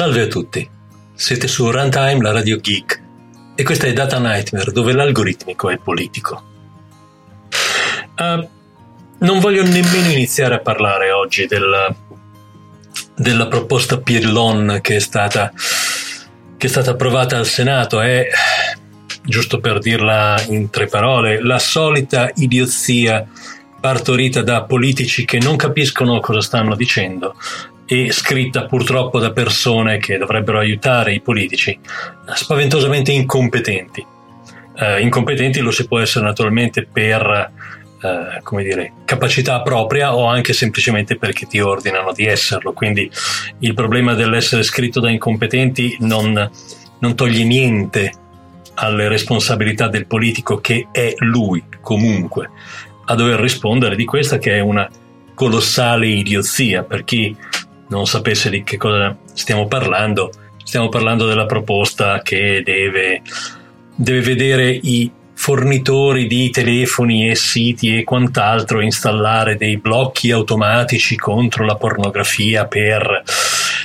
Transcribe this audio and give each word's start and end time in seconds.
Salve 0.00 0.22
a 0.22 0.26
tutti, 0.28 0.66
siete 1.12 1.46
su 1.46 1.70
Runtime, 1.70 2.22
la 2.22 2.32
radio 2.32 2.56
geek, 2.56 3.02
e 3.54 3.62
questa 3.62 3.86
è 3.86 3.92
Data 3.92 4.18
Nightmare, 4.18 4.72
dove 4.72 4.94
l'algoritmico 4.94 5.68
è 5.68 5.76
politico. 5.76 6.42
Uh, 8.16 8.48
non 9.18 9.40
voglio 9.40 9.62
nemmeno 9.62 10.08
iniziare 10.08 10.54
a 10.54 10.60
parlare 10.60 11.10
oggi 11.10 11.44
della, 11.44 11.94
della 13.14 13.46
proposta 13.48 13.98
Pirlon 13.98 14.78
che 14.80 14.96
è, 14.96 15.00
stata, 15.00 15.52
che 16.56 16.66
è 16.66 16.70
stata 16.70 16.92
approvata 16.92 17.36
al 17.36 17.44
Senato. 17.44 18.00
È, 18.00 18.26
giusto 19.22 19.60
per 19.60 19.80
dirla 19.80 20.42
in 20.48 20.70
tre 20.70 20.86
parole, 20.86 21.42
la 21.42 21.58
solita 21.58 22.30
idiozia 22.36 23.28
partorita 23.78 24.40
da 24.40 24.64
politici 24.64 25.26
che 25.26 25.38
non 25.40 25.56
capiscono 25.56 26.20
cosa 26.20 26.40
stanno 26.40 26.74
dicendo 26.74 27.34
e 27.92 28.12
scritta 28.12 28.66
purtroppo 28.66 29.18
da 29.18 29.32
persone 29.32 29.98
che 29.98 30.16
dovrebbero 30.16 30.60
aiutare 30.60 31.12
i 31.12 31.20
politici, 31.20 31.76
spaventosamente 32.34 33.10
incompetenti. 33.10 34.06
Eh, 34.76 35.00
incompetenti 35.00 35.58
lo 35.58 35.72
si 35.72 35.88
può 35.88 35.98
essere 35.98 36.24
naturalmente 36.24 36.86
per 36.86 37.50
eh, 38.00 38.40
come 38.44 38.62
dire, 38.62 38.92
capacità 39.04 39.60
propria 39.62 40.14
o 40.14 40.26
anche 40.26 40.52
semplicemente 40.52 41.16
perché 41.16 41.46
ti 41.46 41.58
ordinano 41.58 42.12
di 42.12 42.26
esserlo. 42.26 42.72
Quindi 42.72 43.10
il 43.58 43.74
problema 43.74 44.14
dell'essere 44.14 44.62
scritto 44.62 45.00
da 45.00 45.10
incompetenti 45.10 45.96
non, 45.98 46.48
non 47.00 47.16
toglie 47.16 47.42
niente 47.42 48.12
alle 48.74 49.08
responsabilità 49.08 49.88
del 49.88 50.06
politico 50.06 50.60
che 50.60 50.86
è 50.92 51.12
lui 51.16 51.64
comunque 51.80 52.50
a 53.06 53.16
dover 53.16 53.40
rispondere 53.40 53.96
di 53.96 54.04
questa 54.04 54.38
che 54.38 54.52
è 54.52 54.60
una 54.60 54.88
colossale 55.34 56.06
idiozia 56.06 56.84
per 56.84 57.02
chi 57.02 57.34
non 57.90 58.06
sapesse 58.06 58.50
di 58.50 58.64
che 58.64 58.76
cosa 58.76 59.16
stiamo 59.34 59.68
parlando 59.68 60.30
stiamo 60.70 60.88
parlando 60.88 61.26
della 61.26 61.46
proposta 61.46 62.22
che 62.22 62.62
deve, 62.64 63.22
deve 63.94 64.20
vedere 64.20 64.70
i 64.70 65.10
fornitori 65.34 66.28
di 66.28 66.48
telefoni 66.50 67.28
e 67.28 67.34
siti 67.34 67.96
e 67.96 68.04
quant'altro 68.04 68.80
installare 68.80 69.56
dei 69.56 69.78
blocchi 69.78 70.30
automatici 70.30 71.16
contro 71.16 71.64
la 71.64 71.74
pornografia 71.74 72.66
per 72.66 73.24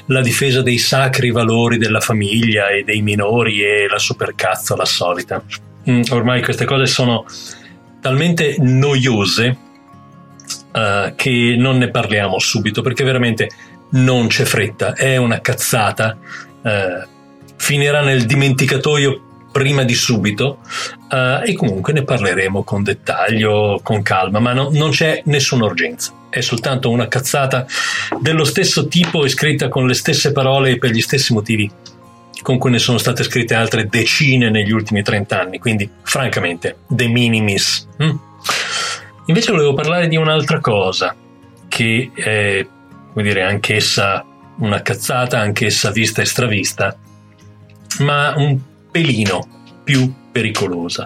la 0.08 0.22
difesa 0.22 0.62
dei 0.62 0.78
sacri 0.78 1.32
valori 1.32 1.80
della 1.80 2.02
famiglia 2.02 2.68
e 2.68 2.84
dei 2.84 3.02
minori 3.02 3.64
e 3.64 3.88
la 3.90 3.98
supercazzola 3.98 4.86
solita. 4.86 5.42
Mm, 5.90 6.02
ormai 6.12 6.44
queste 6.44 6.66
cose 6.66 6.86
sono 6.86 7.26
talmente 8.00 8.58
noiose 8.60 9.58
uh, 10.72 11.16
che 11.16 11.56
non 11.58 11.78
ne 11.78 11.90
parliamo 11.90 12.38
subito 12.38 12.84
perché 12.84 13.04
veramente 13.04 13.50
non 13.92 14.28
c'è 14.28 14.44
fretta, 14.44 14.94
è 14.94 15.18
una 15.18 15.42
cazzata, 15.42 16.18
uh, 16.62 16.70
finirà 17.56 18.02
nel 18.02 18.26
dimenticatoio 18.26 19.22
prima 19.52 19.84
di 19.84 19.94
subito 19.94 20.60
uh, 21.12 21.42
e 21.46 21.54
comunque 21.56 21.94
ne 21.94 22.04
parleremo 22.04 22.64
con 22.64 22.84
dettaglio, 22.84 23.80
con 23.82 24.02
calma, 24.02 24.40
ma 24.40 24.52
no, 24.52 24.70
non 24.74 24.90
c'è 24.90 25.22
nessuna 25.26 25.66
urgenza, 25.66 26.12
è 26.30 26.42
soltanto 26.42 26.90
una 26.90 27.08
cazzata 27.08 27.66
dello 28.20 28.44
stesso 28.44 28.88
tipo 28.88 29.24
e 29.24 29.30
scritta 29.30 29.70
con 29.70 29.88
le 29.88 29.94
stesse 29.94 30.34
parole 30.34 30.72
e 30.72 30.78
per 30.78 30.92
gli 30.92 31.00
stessi 31.00 31.34
motivi 31.34 31.72
con 32.42 32.58
cui 32.58 32.70
ne 32.70 32.80
sono 32.80 32.98
state 32.98 33.24
scritte 33.24 33.56
altre 33.56 33.88
decine 33.88 34.50
negli 34.50 34.72
ultimi 34.72 35.02
30 35.02 35.40
anni, 35.40 35.58
quindi 35.58 35.90
francamente, 36.04 36.78
de 36.88 37.08
minimis. 37.08 37.88
Hm? 37.98 38.16
Invece 39.28 39.52
volevo 39.52 39.74
parlare 39.74 40.08
di 40.08 40.16
un'altra 40.16 40.60
cosa, 40.60 41.16
che 41.68 42.12
è, 42.14 42.64
come 43.16 43.28
dire, 43.28 43.44
anch'essa 43.44 44.26
una 44.58 44.82
cazzata, 44.82 45.40
anch'essa 45.40 45.90
vista 45.90 46.22
e 46.22 46.26
stravista, 46.26 46.98
ma 48.00 48.34
un 48.36 48.60
pelino 48.92 49.80
più 49.86 50.14
pericolosa. 50.30 51.06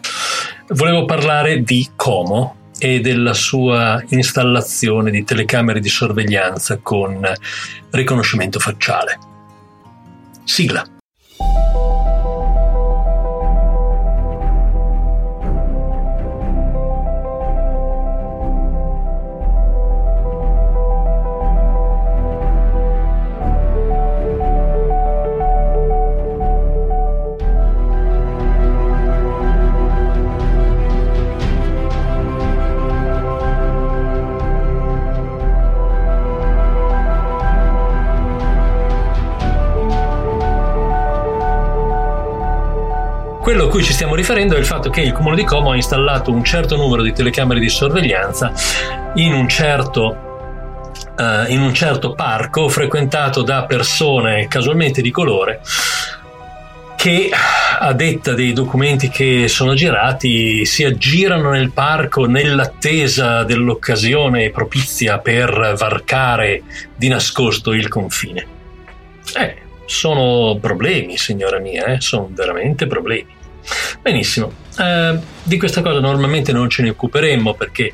Volevo 0.69 1.05
parlare 1.05 1.61
di 1.61 1.87
Como 1.95 2.71
e 2.79 2.99
della 2.99 3.33
sua 3.35 4.03
installazione 4.09 5.11
di 5.11 5.23
telecamere 5.23 5.79
di 5.79 5.89
sorveglianza 5.89 6.79
con 6.81 7.31
riconoscimento 7.91 8.57
facciale. 8.57 9.19
Sigla. 10.45 10.83
Cui 43.69 43.83
ci 43.83 43.93
stiamo 43.93 44.15
riferendo 44.15 44.55
è 44.55 44.59
il 44.59 44.65
fatto 44.65 44.89
che 44.89 45.01
il 45.01 45.13
comune 45.13 45.35
di 45.35 45.43
Como 45.43 45.71
ha 45.71 45.75
installato 45.75 46.31
un 46.31 46.43
certo 46.43 46.75
numero 46.75 47.03
di 47.03 47.13
telecamere 47.13 47.59
di 47.59 47.69
sorveglianza 47.69 48.51
in 49.15 49.33
un 49.33 49.47
certo 49.47 50.23
Uh, 51.19 51.51
in 51.51 51.61
un 51.61 51.73
certo 51.73 52.13
parco 52.13 52.69
frequentato 52.69 53.41
da 53.41 53.65
persone 53.65 54.47
casualmente 54.47 55.01
di 55.01 55.11
colore 55.11 55.59
che 56.95 57.29
a 57.31 57.93
detta 57.93 58.33
dei 58.33 58.53
documenti 58.53 59.09
che 59.09 59.47
sono 59.49 59.73
girati 59.73 60.65
si 60.65 60.83
aggirano 60.83 61.51
nel 61.51 61.71
parco 61.71 62.25
nell'attesa 62.25 63.43
dell'occasione 63.43 64.49
propizia 64.49 65.19
per 65.19 65.75
varcare 65.77 66.63
di 66.95 67.07
nascosto 67.07 67.73
il 67.73 67.87
confine. 67.87 68.45
Eh, 69.37 69.55
sono 69.85 70.57
problemi, 70.59 71.17
signora 71.17 71.59
mia, 71.59 71.85
eh? 71.85 72.01
sono 72.01 72.29
veramente 72.31 72.87
problemi. 72.87 73.37
Benissimo, 74.01 74.53
eh, 74.77 75.19
di 75.43 75.57
questa 75.57 75.81
cosa 75.81 75.99
normalmente 75.99 76.51
non 76.51 76.69
ce 76.69 76.83
ne 76.83 76.89
occuperemmo 76.89 77.53
perché 77.53 77.93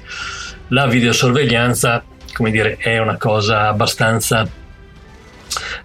la 0.69 0.87
videosorveglianza, 0.87 2.03
come 2.33 2.51
dire, 2.51 2.77
è 2.77 2.97
una 2.99 3.17
cosa 3.17 3.67
abbastanza, 3.67 4.47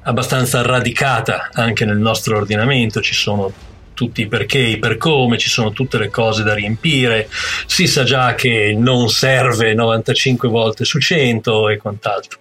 abbastanza 0.03 0.63
radicata 0.63 1.49
anche 1.53 1.85
nel 1.85 1.99
nostro 1.99 2.37
ordinamento, 2.37 3.01
ci 3.01 3.15
sono 3.15 3.53
tutti 3.95 4.23
i 4.23 4.29
perché, 4.29 4.59
i 4.59 4.79
per 4.79 4.97
come, 4.97 5.37
ci 5.37 5.51
sono 5.51 5.73
tutte 5.73 5.99
le 5.99 6.09
cose 6.09 6.43
da 6.43 6.55
riempire, 6.55 7.29
si 7.67 7.87
sa 7.87 8.03
già 8.03 8.35
che 8.35 8.75
non 8.77 9.11
serve 9.11 9.75
95 9.75 10.49
volte 10.49 10.85
su 10.85 10.99
100 10.99 11.69
e 11.69 11.77
quant'altro. 11.77 12.39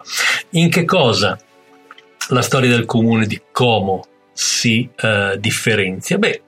In 0.52 0.70
che 0.70 0.86
cosa? 0.86 1.38
La 2.30 2.42
storia 2.42 2.70
del 2.70 2.86
comune 2.86 3.26
di 3.26 3.42
Como 3.52 4.09
si 4.42 4.90
eh, 4.96 5.36
differenzia? 5.38 6.18
Beh, 6.18 6.44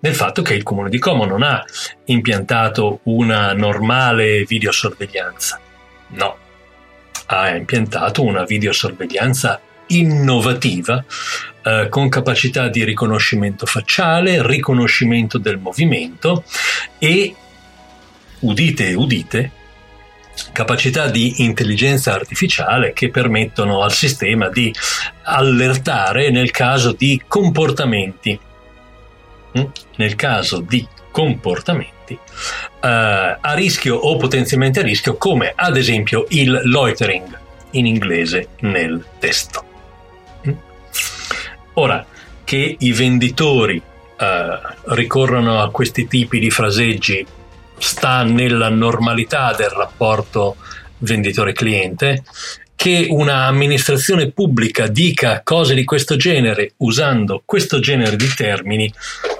nel 0.00 0.16
fatto 0.16 0.42
che 0.42 0.54
il 0.54 0.64
comune 0.64 0.90
di 0.90 0.98
Como 0.98 1.24
non 1.26 1.44
ha 1.44 1.64
impiantato 2.06 2.98
una 3.04 3.52
normale 3.52 4.42
videosorveglianza. 4.42 5.60
No, 6.08 6.36
ha 7.26 7.50
impiantato 7.50 8.24
una 8.24 8.42
videosorveglianza 8.42 9.60
innovativa 9.88 11.04
eh, 11.62 11.86
con 11.88 12.08
capacità 12.08 12.66
di 12.68 12.82
riconoscimento 12.82 13.64
facciale, 13.64 14.44
riconoscimento 14.44 15.38
del 15.38 15.58
movimento 15.58 16.42
e, 16.98 17.32
udite 18.40 18.92
udite, 18.94 19.52
capacità 20.52 21.08
di 21.08 21.44
intelligenza 21.44 22.12
artificiale 22.12 22.92
che 22.92 23.10
permettono 23.10 23.82
al 23.82 23.92
sistema 23.92 24.48
di 24.48 24.74
allertare 25.26 26.30
nel 26.30 26.50
caso 26.50 26.92
di 26.92 27.20
comportamenti. 27.26 28.38
Mm? 29.58 29.64
Nel 29.96 30.14
caso 30.14 30.60
di 30.60 30.86
comportamenti 31.10 32.12
uh, 32.12 32.18
a 32.80 33.52
rischio 33.54 33.96
o 33.96 34.16
potenzialmente 34.16 34.80
a 34.80 34.82
rischio, 34.82 35.16
come 35.16 35.52
ad 35.54 35.76
esempio 35.76 36.26
il 36.28 36.60
loitering 36.64 37.38
in 37.70 37.86
inglese 37.86 38.48
nel 38.60 39.04
testo. 39.18 39.64
Mm? 40.46 40.52
Ora, 41.74 42.06
che 42.44 42.76
i 42.78 42.92
venditori 42.92 43.76
uh, 43.76 44.94
ricorrono 44.94 45.60
a 45.60 45.70
questi 45.70 46.06
tipi 46.06 46.38
di 46.38 46.50
fraseggi 46.50 47.26
sta 47.78 48.22
nella 48.22 48.68
normalità 48.68 49.52
del 49.52 49.70
rapporto 49.70 50.56
venditore-cliente, 50.98 52.22
che 52.76 53.06
una 53.08 53.46
amministrazione 53.46 54.30
pubblica 54.30 54.86
dica 54.86 55.40
cose 55.42 55.74
di 55.74 55.84
questo 55.84 56.16
genere 56.16 56.74
usando 56.78 57.42
questo 57.44 57.80
genere 57.80 58.16
di 58.16 58.28
termini 58.28 58.92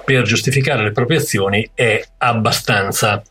per 0.03 0.23
giustificare 0.23 0.83
le 0.83 0.91
proprie 0.91 1.19
azioni 1.19 1.69
è 1.73 2.03
abbastanza, 2.17 3.21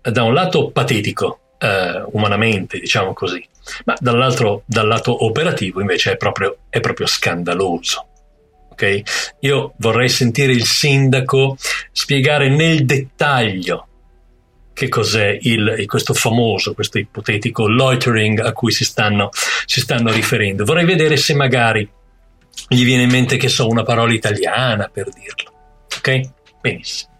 da 0.00 0.22
un 0.22 0.32
lato, 0.32 0.70
patetico, 0.70 1.40
eh, 1.58 2.02
umanamente, 2.12 2.78
diciamo 2.78 3.12
così, 3.12 3.44
ma 3.84 3.96
dall'altro, 3.98 4.62
dal 4.66 4.86
lato 4.86 5.24
operativo 5.24 5.80
invece 5.80 6.12
è 6.12 6.16
proprio, 6.16 6.58
è 6.70 6.80
proprio 6.80 7.06
scandaloso. 7.06 8.06
ok? 8.70 9.02
Io 9.40 9.74
vorrei 9.78 10.08
sentire 10.08 10.52
il 10.52 10.64
sindaco 10.64 11.56
spiegare 11.92 12.48
nel 12.48 12.86
dettaglio 12.86 13.88
che 14.80 14.88
cos'è 14.88 15.36
il, 15.42 15.84
questo 15.84 16.14
famoso, 16.14 16.72
questo 16.72 16.96
ipotetico 16.96 17.68
loitering 17.68 18.40
a 18.40 18.54
cui 18.54 18.72
si 18.72 18.86
stanno, 18.86 19.28
si 19.66 19.78
stanno 19.78 20.10
riferendo. 20.10 20.64
Vorrei 20.64 20.86
vedere 20.86 21.18
se 21.18 21.34
magari 21.34 21.86
gli 22.66 22.82
viene 22.82 23.02
in 23.02 23.10
mente 23.10 23.36
che 23.36 23.48
so 23.48 23.68
una 23.68 23.82
parola 23.82 24.10
italiana 24.10 24.88
per 24.90 25.10
dirlo. 25.10 25.52
Ok? 25.98 26.20
Benissimo. 26.62 27.10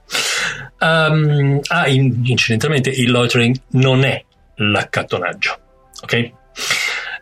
Um, 0.79 1.61
ah, 1.67 1.87
incidentalmente 1.87 2.89
il 2.89 3.11
loitering 3.11 3.55
non 3.73 4.05
è 4.05 4.25
l'accattonaggio. 4.55 5.59
Ok? 6.01 6.31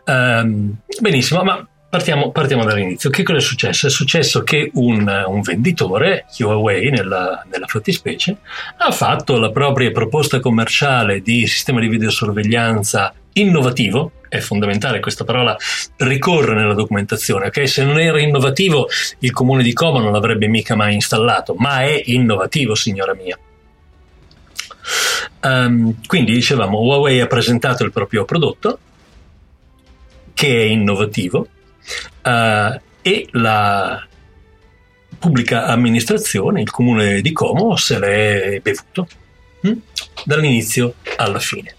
Um, 0.05 0.73
benissimo, 1.01 1.43
ma 1.43 1.67
Partiamo, 1.89 2.29
partiamo, 2.29 2.65
dall'inizio. 2.65 3.09
Che 3.09 3.23
cosa 3.23 3.39
è 3.39 3.41
successo? 3.41 3.87
È 3.87 3.89
successo 3.89 4.43
che 4.43 4.69
un, 4.75 5.23
un 5.25 5.41
venditore, 5.41 6.25
Huawei 6.37 6.91
nella, 6.91 7.43
nella, 7.51 7.65
fattispecie, 7.65 8.37
ha 8.77 8.91
fatto 8.91 9.37
la 9.39 9.49
propria 9.49 9.89
proposta 9.89 10.39
commerciale 10.39 11.23
di 11.23 11.47
sistema 11.47 11.79
di 11.79 11.87
videosorveglianza 11.87 13.11
innovativo. 13.33 14.11
È 14.29 14.37
fondamentale 14.37 14.99
questa 14.99 15.23
parola, 15.23 15.57
ricorre 15.97 16.53
nella 16.53 16.75
documentazione. 16.75 17.47
Okay? 17.47 17.65
Se 17.65 17.83
non 17.83 17.99
era 17.99 18.21
innovativo, 18.21 18.87
il 19.17 19.31
comune 19.31 19.63
di 19.63 19.73
Como 19.73 19.99
non 19.99 20.11
l'avrebbe 20.11 20.45
mica 20.45 20.75
mai 20.75 20.93
installato, 20.93 21.55
ma 21.55 21.81
è 21.81 22.03
innovativo, 22.05 22.75
signora 22.75 23.15
mia. 23.15 23.35
Um, 25.41 25.95
quindi 26.05 26.33
dicevamo, 26.33 26.81
Huawei 26.81 27.19
ha 27.19 27.25
presentato 27.25 27.83
il 27.83 27.91
proprio 27.91 28.25
prodotto, 28.25 28.77
che 30.35 30.47
è 30.47 30.65
innovativo, 30.65 31.47
uh, 32.23 32.79
e 33.01 33.27
la 33.31 34.07
pubblica 35.17 35.65
amministrazione, 35.65 36.61
il 36.61 36.71
comune 36.71 37.21
di 37.21 37.31
Como, 37.31 37.75
se 37.75 37.99
l'è 37.99 38.59
bevuto 38.61 39.07
hm? 39.61 39.73
dall'inizio 40.23 40.95
alla 41.17 41.39
fine. 41.39 41.75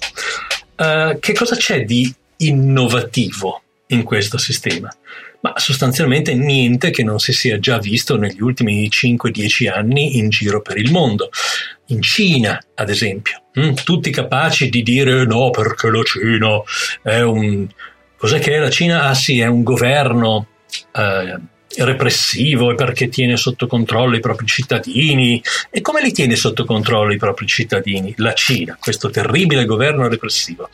Uh, 0.77 1.19
che 1.19 1.33
cosa 1.33 1.57
c'è 1.57 1.85
di 1.85 2.12
innovativo 2.39 3.62
in 3.89 4.03
questo 4.03 4.39
sistema? 4.39 4.95
Ma 5.43 5.55
sostanzialmente 5.57 6.35
niente 6.35 6.91
che 6.91 7.03
non 7.03 7.19
si 7.19 7.33
sia 7.33 7.59
già 7.59 7.79
visto 7.79 8.19
negli 8.19 8.43
ultimi 8.43 8.87
5-10 8.89 9.73
anni 9.73 10.19
in 10.19 10.29
giro 10.29 10.61
per 10.61 10.77
il 10.77 10.91
mondo. 10.91 11.31
In 11.87 12.03
Cina, 12.03 12.63
ad 12.75 12.91
esempio, 12.91 13.45
hm? 13.55 13.73
tutti 13.85 14.11
capaci 14.11 14.69
di 14.69 14.83
dire 14.83 15.25
no 15.25 15.51
perché 15.51 15.91
la 15.91 16.03
Cina 16.03 16.61
è 17.03 17.21
un, 17.23 17.67
Cos'è 18.20 18.38
che 18.38 18.52
è 18.52 18.58
la 18.58 18.69
Cina? 18.69 19.05
Ah 19.05 19.14
sì, 19.14 19.40
è 19.40 19.46
un 19.46 19.62
governo 19.62 20.46
eh, 20.93 21.38
repressivo 21.78 22.75
perché 22.75 23.08
tiene 23.08 23.38
sotto 23.38 23.67
controllo 23.67 24.14
i 24.14 24.20
propri 24.20 24.44
cittadini. 24.44 25.43
E 25.70 25.81
come 25.81 26.02
li 26.02 26.12
tiene 26.12 26.37
sotto 26.37 26.67
controllo 26.67 27.14
i 27.14 27.17
propri 27.17 27.46
cittadini? 27.46 28.12
La 28.19 28.34
Cina, 28.34 28.76
questo 28.78 29.08
terribile 29.08 29.64
governo 29.64 30.06
repressivo, 30.06 30.69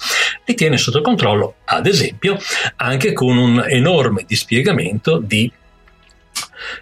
li 0.45 0.55
tiene 0.57 0.77
sotto 0.77 1.01
controllo, 1.03 1.59
ad 1.67 1.87
esempio, 1.87 2.37
anche 2.79 3.13
con 3.13 3.37
un 3.37 3.65
enorme 3.65 4.25
dispiegamento 4.27 5.19
di 5.19 5.49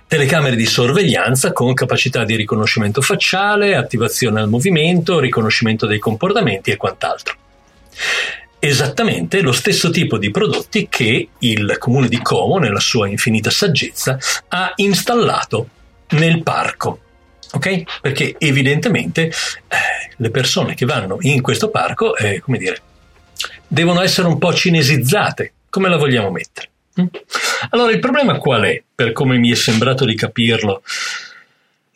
telecamere 0.06 0.56
di 0.56 0.64
sorveglianza 0.64 1.52
con 1.52 1.74
capacità 1.74 2.24
di 2.24 2.36
riconoscimento 2.36 3.02
facciale, 3.02 3.76
attivazione 3.76 4.40
al 4.40 4.48
movimento, 4.48 5.20
riconoscimento 5.20 5.84
dei 5.84 5.98
comportamenti 5.98 6.70
e 6.70 6.78
quant'altro 6.78 7.36
esattamente 8.66 9.42
lo 9.42 9.52
stesso 9.52 9.90
tipo 9.90 10.16
di 10.16 10.30
prodotti 10.30 10.88
che 10.88 11.28
il 11.38 11.76
comune 11.78 12.08
di 12.08 12.20
Como, 12.22 12.58
nella 12.58 12.80
sua 12.80 13.08
infinita 13.08 13.50
saggezza, 13.50 14.18
ha 14.48 14.72
installato 14.76 15.68
nel 16.10 16.42
parco. 16.42 17.00
Ok? 17.52 18.00
Perché 18.00 18.34
evidentemente 18.38 19.26
eh, 19.26 20.12
le 20.16 20.30
persone 20.30 20.74
che 20.74 20.86
vanno 20.86 21.18
in 21.20 21.42
questo 21.42 21.68
parco, 21.70 22.16
eh, 22.16 22.40
come 22.40 22.58
dire, 22.58 22.80
devono 23.66 24.00
essere 24.00 24.28
un 24.28 24.38
po' 24.38 24.52
cinesizzate. 24.52 25.52
Come 25.68 25.88
la 25.88 25.96
vogliamo 25.96 26.30
mettere? 26.30 26.70
Mm? 27.00 27.06
Allora, 27.70 27.92
il 27.92 27.98
problema 27.98 28.38
qual 28.38 28.62
è, 28.62 28.82
per 28.94 29.12
come 29.12 29.36
mi 29.36 29.50
è 29.50 29.54
sembrato 29.56 30.04
di 30.04 30.14
capirlo? 30.14 30.82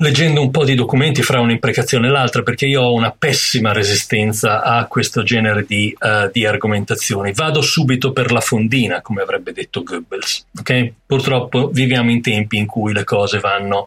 Leggendo 0.01 0.41
un 0.41 0.51
po' 0.51 0.65
di 0.65 0.75
documenti 0.75 1.23
fra 1.23 1.41
un'imprecazione 1.41 2.07
e 2.07 2.11
l'altra, 2.11 2.43
perché 2.43 2.67
io 2.67 2.83
ho 2.83 2.93
una 2.93 3.11
pessima 3.11 3.73
resistenza 3.73 4.63
a 4.63 4.87
questo 4.87 5.23
genere 5.23 5.65
di, 5.65 5.95
uh, 5.99 6.31
di 6.31 6.47
argomentazioni. 6.47 7.33
Vado 7.33 7.61
subito 7.61 8.13
per 8.13 8.31
la 8.31 8.41
fondina, 8.41 9.01
come 9.01 9.23
avrebbe 9.23 9.53
detto 9.53 9.83
Goebbels. 9.83 10.47
Okay? 10.61 10.95
Purtroppo 11.05 11.69
viviamo 11.69 12.11
in 12.11 12.23
tempi 12.23 12.59
in 12.59 12.67
cui 12.67 12.93
le 12.93 13.05
cose 13.05 13.41
vanno 13.41 13.87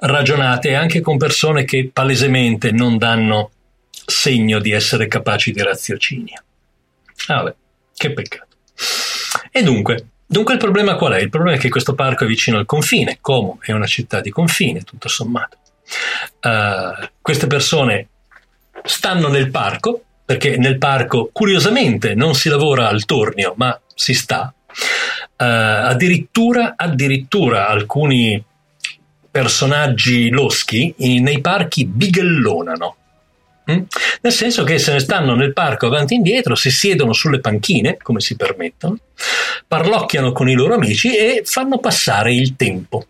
ragionate 0.00 0.74
anche 0.74 1.00
con 1.00 1.16
persone 1.16 1.64
che 1.64 1.90
palesemente 1.92 2.72
non 2.72 2.98
danno 2.98 3.50
segno 4.04 4.58
di 4.58 4.72
essere 4.72 5.06
capaci 5.06 5.52
di 5.52 5.62
raziocinio. 5.62 6.42
Ah, 7.28 7.42
vabbè, 7.42 7.54
che 7.96 8.12
peccato. 8.12 8.56
E 9.52 9.62
dunque, 9.62 10.06
Dunque 10.32 10.54
il 10.54 10.60
problema 10.60 10.96
qual 10.96 11.12
è? 11.12 11.18
Il 11.18 11.28
problema 11.28 11.58
è 11.58 11.60
che 11.60 11.68
questo 11.68 11.94
parco 11.94 12.24
è 12.24 12.26
vicino 12.26 12.56
al 12.56 12.64
confine, 12.64 13.18
Como 13.20 13.58
è 13.60 13.72
una 13.72 13.84
città 13.84 14.22
di 14.22 14.30
confine, 14.30 14.80
tutto 14.80 15.06
sommato. 15.06 15.58
Uh, 16.40 17.06
queste 17.20 17.46
persone 17.46 18.08
stanno 18.82 19.28
nel 19.28 19.50
parco, 19.50 20.02
perché 20.24 20.56
nel 20.56 20.78
parco 20.78 21.28
curiosamente 21.30 22.14
non 22.14 22.34
si 22.34 22.48
lavora 22.48 22.88
al 22.88 23.04
tornio, 23.04 23.52
ma 23.58 23.78
si 23.94 24.14
sta. 24.14 24.54
Uh, 24.66 25.34
addirittura, 25.36 26.76
addirittura 26.78 27.68
alcuni 27.68 28.42
personaggi 29.30 30.30
loschi 30.30 30.94
nei 30.96 31.42
parchi 31.42 31.84
bigellonano. 31.84 32.96
Mm? 33.70 33.82
Nel 34.22 34.32
senso 34.32 34.64
che 34.64 34.78
se 34.78 34.92
ne 34.92 34.98
stanno 34.98 35.34
nel 35.34 35.52
parco 35.52 35.86
avanti 35.86 36.14
e 36.14 36.16
indietro, 36.16 36.54
si 36.54 36.70
siedono 36.70 37.12
sulle 37.12 37.40
panchine, 37.40 37.96
come 37.96 38.20
si 38.20 38.34
permettono, 38.36 38.98
parlocchiano 39.66 40.32
con 40.32 40.48
i 40.48 40.54
loro 40.54 40.74
amici 40.74 41.16
e 41.16 41.42
fanno 41.44 41.78
passare 41.78 42.34
il 42.34 42.56
tempo. 42.56 43.06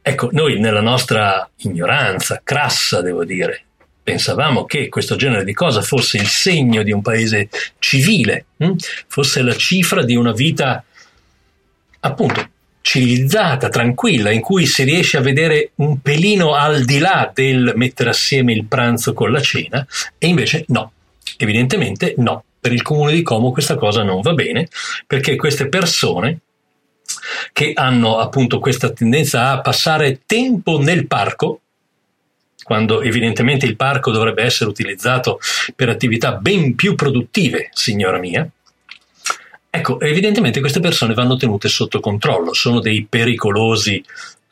Ecco, 0.00 0.28
noi 0.32 0.58
nella 0.58 0.80
nostra 0.80 1.48
ignoranza, 1.56 2.40
crassa 2.42 3.02
devo 3.02 3.24
dire, 3.24 3.64
pensavamo 4.02 4.64
che 4.64 4.88
questo 4.88 5.16
genere 5.16 5.44
di 5.44 5.52
cosa 5.52 5.82
fosse 5.82 6.16
il 6.16 6.28
segno 6.28 6.82
di 6.82 6.92
un 6.92 7.02
paese 7.02 7.50
civile, 7.78 8.46
hm? 8.56 8.72
fosse 9.06 9.42
la 9.42 9.54
cifra 9.54 10.02
di 10.04 10.16
una 10.16 10.32
vita 10.32 10.82
appunto 12.00 12.48
civilizzata, 12.80 13.68
tranquilla, 13.68 14.30
in 14.30 14.40
cui 14.40 14.66
si 14.66 14.82
riesce 14.84 15.16
a 15.16 15.20
vedere 15.20 15.72
un 15.76 16.00
pelino 16.00 16.54
al 16.54 16.84
di 16.84 16.98
là 16.98 17.30
del 17.32 17.72
mettere 17.76 18.10
assieme 18.10 18.52
il 18.52 18.64
pranzo 18.64 19.12
con 19.12 19.30
la 19.30 19.40
cena, 19.40 19.86
e 20.16 20.26
invece 20.26 20.64
no, 20.68 20.92
evidentemente 21.36 22.14
no. 22.18 22.42
Per 22.60 22.72
il 22.72 22.82
comune 22.82 23.12
di 23.12 23.22
Como 23.22 23.52
questa 23.52 23.76
cosa 23.76 24.02
non 24.02 24.20
va 24.20 24.34
bene, 24.34 24.68
perché 25.06 25.36
queste 25.36 25.68
persone 25.68 26.40
che 27.52 27.72
hanno 27.74 28.18
appunto 28.18 28.58
questa 28.58 28.90
tendenza 28.90 29.50
a 29.50 29.60
passare 29.60 30.20
tempo 30.26 30.78
nel 30.80 31.06
parco, 31.06 31.60
quando 32.64 33.00
evidentemente 33.00 33.64
il 33.64 33.76
parco 33.76 34.10
dovrebbe 34.10 34.42
essere 34.42 34.68
utilizzato 34.68 35.38
per 35.74 35.88
attività 35.88 36.32
ben 36.32 36.74
più 36.74 36.94
produttive, 36.94 37.70
signora 37.72 38.18
mia, 38.18 38.46
Ecco, 39.70 40.00
evidentemente 40.00 40.60
queste 40.60 40.80
persone 40.80 41.12
vanno 41.12 41.36
tenute 41.36 41.68
sotto 41.68 42.00
controllo, 42.00 42.54
sono 42.54 42.80
dei 42.80 43.06
pericolosi, 43.08 44.02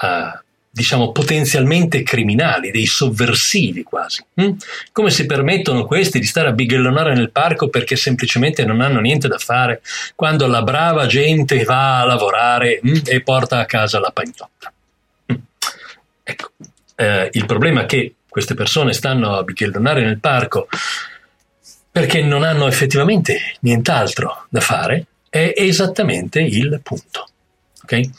uh, 0.00 0.38
diciamo 0.70 1.10
potenzialmente 1.10 2.02
criminali, 2.02 2.70
dei 2.70 2.84
sovversivi 2.84 3.82
quasi. 3.82 4.22
Mm? 4.38 4.50
Come 4.92 5.10
si 5.10 5.24
permettono 5.24 5.86
questi 5.86 6.18
di 6.18 6.26
stare 6.26 6.48
a 6.48 6.52
bighellonare 6.52 7.14
nel 7.14 7.30
parco 7.30 7.68
perché 7.68 7.96
semplicemente 7.96 8.66
non 8.66 8.82
hanno 8.82 9.00
niente 9.00 9.26
da 9.26 9.38
fare 9.38 9.80
quando 10.14 10.46
la 10.46 10.62
brava 10.62 11.06
gente 11.06 11.64
va 11.64 12.00
a 12.00 12.04
lavorare 12.04 12.80
mm, 12.86 12.96
e 13.06 13.22
porta 13.22 13.58
a 13.58 13.64
casa 13.64 13.98
la 13.98 14.10
pagnotta? 14.10 14.72
Mm. 15.32 15.36
Ecco, 16.24 16.50
eh, 16.94 17.30
il 17.32 17.46
problema 17.46 17.82
è 17.82 17.86
che 17.86 18.16
queste 18.28 18.52
persone 18.52 18.92
stanno 18.92 19.34
a 19.34 19.42
bighellonare 19.42 20.02
nel 20.02 20.18
parco 20.20 20.68
perché 21.96 22.20
non 22.20 22.42
hanno 22.42 22.66
effettivamente 22.66 23.56
nient'altro 23.60 24.44
da 24.50 24.60
fare, 24.60 25.06
è 25.30 25.54
esattamente 25.56 26.42
il 26.42 26.78
punto. 26.82 27.26
Okay? 27.84 28.10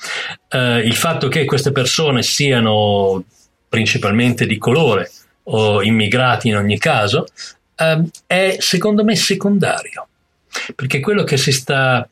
Uh, 0.50 0.80
il 0.84 0.96
fatto 0.96 1.28
che 1.28 1.46
queste 1.46 1.72
persone 1.72 2.24
siano 2.24 3.24
principalmente 3.70 4.48
di 4.48 4.58
colore 4.58 5.12
o 5.44 5.84
immigrati 5.84 6.48
in 6.48 6.56
ogni 6.56 6.80
caso 6.80 7.28
uh, 7.76 8.10
è 8.26 8.56
secondo 8.58 9.04
me 9.04 9.16
secondario, 9.16 10.08
perché 10.74 11.00
quello 11.00 11.24
che 11.24 11.38
si 11.38 11.52
sta, 11.52 12.10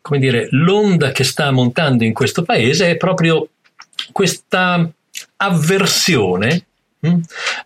come 0.00 0.18
dire, 0.18 0.48
l'onda 0.50 1.12
che 1.12 1.22
sta 1.22 1.52
montando 1.52 2.02
in 2.02 2.12
questo 2.12 2.42
paese 2.42 2.90
è 2.90 2.96
proprio 2.96 3.50
questa 4.10 4.90
avversione? 5.36 6.66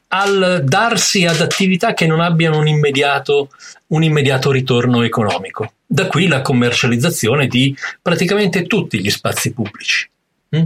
Al 0.09 0.62
darsi 0.64 1.26
ad 1.26 1.40
attività 1.40 1.93
che 1.93 2.07
non 2.07 2.21
abbiano 2.21 2.59
un 2.59 2.66
immediato, 2.66 3.50
un 3.88 4.02
immediato 4.02 4.50
ritorno 4.50 5.02
economico. 5.02 5.73
Da 5.87 6.07
qui 6.07 6.26
la 6.26 6.43
commercializzazione 6.43 7.47
di 7.47 7.76
praticamente 8.00 8.66
tutti 8.66 9.00
gli 9.00 9.11
spazi 9.11 9.52
pubblici. 9.52 10.09
Mm? 10.57 10.62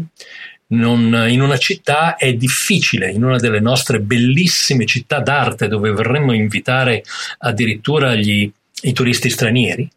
Non, 0.69 1.27
in 1.29 1.41
una 1.41 1.57
città 1.57 2.15
è 2.15 2.33
difficile, 2.35 3.11
in 3.11 3.25
una 3.25 3.39
delle 3.39 3.59
nostre 3.59 3.99
bellissime 3.99 4.87
città 4.87 5.19
d'arte 5.19 5.67
dove 5.67 5.91
vorremmo 5.91 6.33
invitare 6.33 7.03
addirittura 7.39 8.15
gli, 8.15 8.49
i 8.83 8.93
turisti 8.93 9.31
stranieri, 9.31 9.91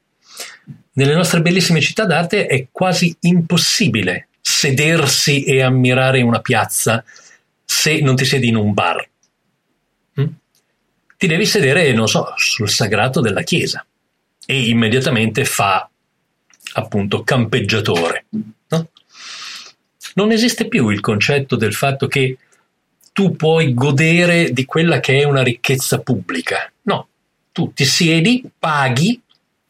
nelle 0.93 1.15
nostre 1.15 1.41
bellissime 1.41 1.81
città 1.81 2.05
d'arte 2.05 2.47
è 2.47 2.67
quasi 2.71 3.15
impossibile 3.21 4.29
sedersi 4.41 5.43
e 5.43 5.61
ammirare 5.61 6.21
una 6.21 6.39
piazza 6.39 7.03
se 7.73 7.99
non 8.01 8.15
ti 8.15 8.23
siedi 8.23 8.49
in 8.49 8.55
un 8.55 8.71
bar. 8.71 9.09
Mm? 10.21 10.27
Ti 11.17 11.27
devi 11.27 11.45
sedere, 11.45 11.91
non 11.91 12.07
so, 12.07 12.33
sul 12.37 12.69
sagrato 12.69 13.19
della 13.19 13.41
chiesa 13.41 13.83
e 14.45 14.69
immediatamente 14.69 15.43
fa 15.43 15.89
appunto 16.73 17.23
campeggiatore. 17.23 18.25
No? 18.67 18.89
Non 20.13 20.31
esiste 20.31 20.67
più 20.67 20.89
il 20.89 20.99
concetto 20.99 21.55
del 21.55 21.73
fatto 21.73 22.07
che 22.07 22.37
tu 23.11 23.35
puoi 23.35 23.73
godere 23.73 24.51
di 24.51 24.65
quella 24.65 24.99
che 24.99 25.19
è 25.19 25.23
una 25.23 25.41
ricchezza 25.41 25.99
pubblica. 25.99 26.71
No, 26.83 27.07
tu 27.51 27.73
ti 27.73 27.85
siedi, 27.85 28.43
paghi 28.59 29.19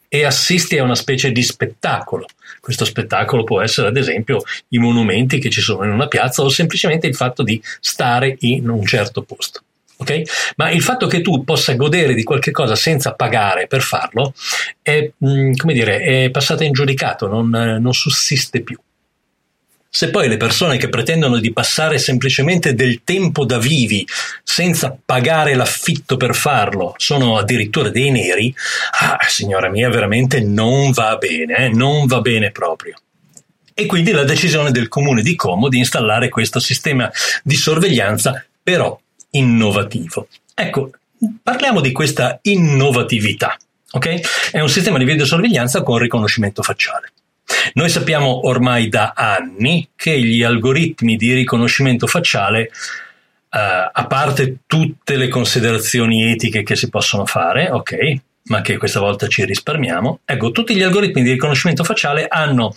e 0.09 0.25
assisti 0.25 0.77
a 0.77 0.83
una 0.83 0.95
specie 0.95 1.31
di 1.31 1.41
spettacolo. 1.41 2.25
Questo 2.59 2.85
spettacolo 2.85 3.43
può 3.43 3.61
essere 3.61 3.87
ad 3.87 3.97
esempio 3.97 4.41
i 4.69 4.77
monumenti 4.77 5.39
che 5.39 5.49
ci 5.49 5.61
sono 5.61 5.83
in 5.83 5.91
una 5.91 6.07
piazza 6.07 6.41
o 6.41 6.49
semplicemente 6.49 7.07
il 7.07 7.15
fatto 7.15 7.43
di 7.43 7.61
stare 7.79 8.35
in 8.39 8.69
un 8.69 8.85
certo 8.85 9.21
posto. 9.23 9.61
Okay? 9.95 10.25
Ma 10.57 10.69
il 10.71 10.81
fatto 10.81 11.07
che 11.07 11.21
tu 11.21 11.43
possa 11.43 11.75
godere 11.75 12.13
di 12.13 12.23
qualche 12.23 12.51
cosa 12.51 12.75
senza 12.75 13.13
pagare 13.13 13.67
per 13.67 13.81
farlo 13.81 14.33
è, 14.81 15.09
mm, 15.25 15.53
come 15.53 15.73
dire, 15.73 15.99
è 15.99 16.29
passato 16.29 16.63
in 16.63 16.73
giudicato, 16.73 17.27
non, 17.27 17.49
non 17.49 17.93
sussiste 17.93 18.61
più. 18.61 18.77
Se 19.95 20.09
poi 20.09 20.27
le 20.27 20.37
persone 20.37 20.77
che 20.77 20.89
pretendono 20.89 21.37
di 21.37 21.53
passare 21.53 21.99
semplicemente 21.99 22.73
del 22.73 23.01
tempo 23.03 23.45
da 23.45 23.59
vivi 23.59 24.03
senza 24.41 24.97
pagare 25.05 25.53
l'affitto 25.53 26.17
per 26.17 26.33
farlo 26.33 26.95
sono 26.97 27.37
addirittura 27.37 27.89
dei 27.89 28.09
neri, 28.09 28.51
ah, 29.01 29.19
signora 29.27 29.69
mia, 29.69 29.89
veramente 29.89 30.41
non 30.41 30.89
va 30.89 31.15
bene, 31.17 31.57
eh? 31.57 31.69
non 31.69 32.07
va 32.07 32.21
bene 32.21 32.49
proprio. 32.49 32.95
E 33.71 33.85
quindi 33.85 34.09
la 34.09 34.23
decisione 34.23 34.71
del 34.71 34.87
comune 34.87 35.21
di 35.21 35.35
Como 35.35 35.69
di 35.69 35.77
installare 35.77 36.29
questo 36.29 36.59
sistema 36.59 37.07
di 37.43 37.55
sorveglianza, 37.55 38.43
però 38.63 38.99
innovativo. 39.29 40.27
Ecco, 40.55 40.89
parliamo 41.43 41.81
di 41.81 41.91
questa 41.91 42.39
innovatività. 42.41 43.55
ok? 43.91 44.49
È 44.53 44.59
un 44.59 44.69
sistema 44.69 44.97
di 44.97 45.05
videosorveglianza 45.05 45.83
con 45.83 45.99
riconoscimento 45.99 46.63
facciale. 46.63 47.11
Noi 47.73 47.89
sappiamo 47.89 48.47
ormai 48.47 48.89
da 48.89 49.13
anni 49.15 49.89
che 49.95 50.19
gli 50.19 50.43
algoritmi 50.43 51.15
di 51.15 51.33
riconoscimento 51.33 52.07
facciale, 52.07 52.69
uh, 53.53 53.89
a 53.91 54.05
parte 54.07 54.57
tutte 54.65 55.15
le 55.15 55.27
considerazioni 55.27 56.31
etiche 56.31 56.63
che 56.63 56.75
si 56.75 56.89
possono 56.89 57.25
fare, 57.25 57.69
ok, 57.69 57.95
ma 58.45 58.61
che 58.61 58.77
questa 58.77 58.99
volta 58.99 59.27
ci 59.27 59.45
risparmiamo, 59.45 60.19
ecco, 60.25 60.51
tutti 60.51 60.75
gli 60.75 60.83
algoritmi 60.83 61.23
di 61.23 61.31
riconoscimento 61.31 61.83
facciale 61.83 62.27
hanno 62.27 62.67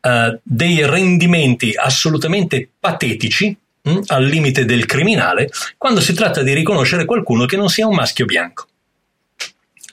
uh, 0.00 0.38
dei 0.42 0.86
rendimenti 0.86 1.74
assolutamente 1.76 2.68
patetici, 2.78 3.56
mh, 3.82 3.90
mm, 3.90 3.98
al 4.06 4.24
limite 4.24 4.64
del 4.64 4.86
criminale, 4.86 5.48
quando 5.76 6.00
si 6.00 6.14
tratta 6.14 6.42
di 6.42 6.54
riconoscere 6.54 7.04
qualcuno 7.04 7.44
che 7.44 7.56
non 7.56 7.68
sia 7.68 7.86
un 7.86 7.94
maschio 7.94 8.24
bianco. 8.24 8.68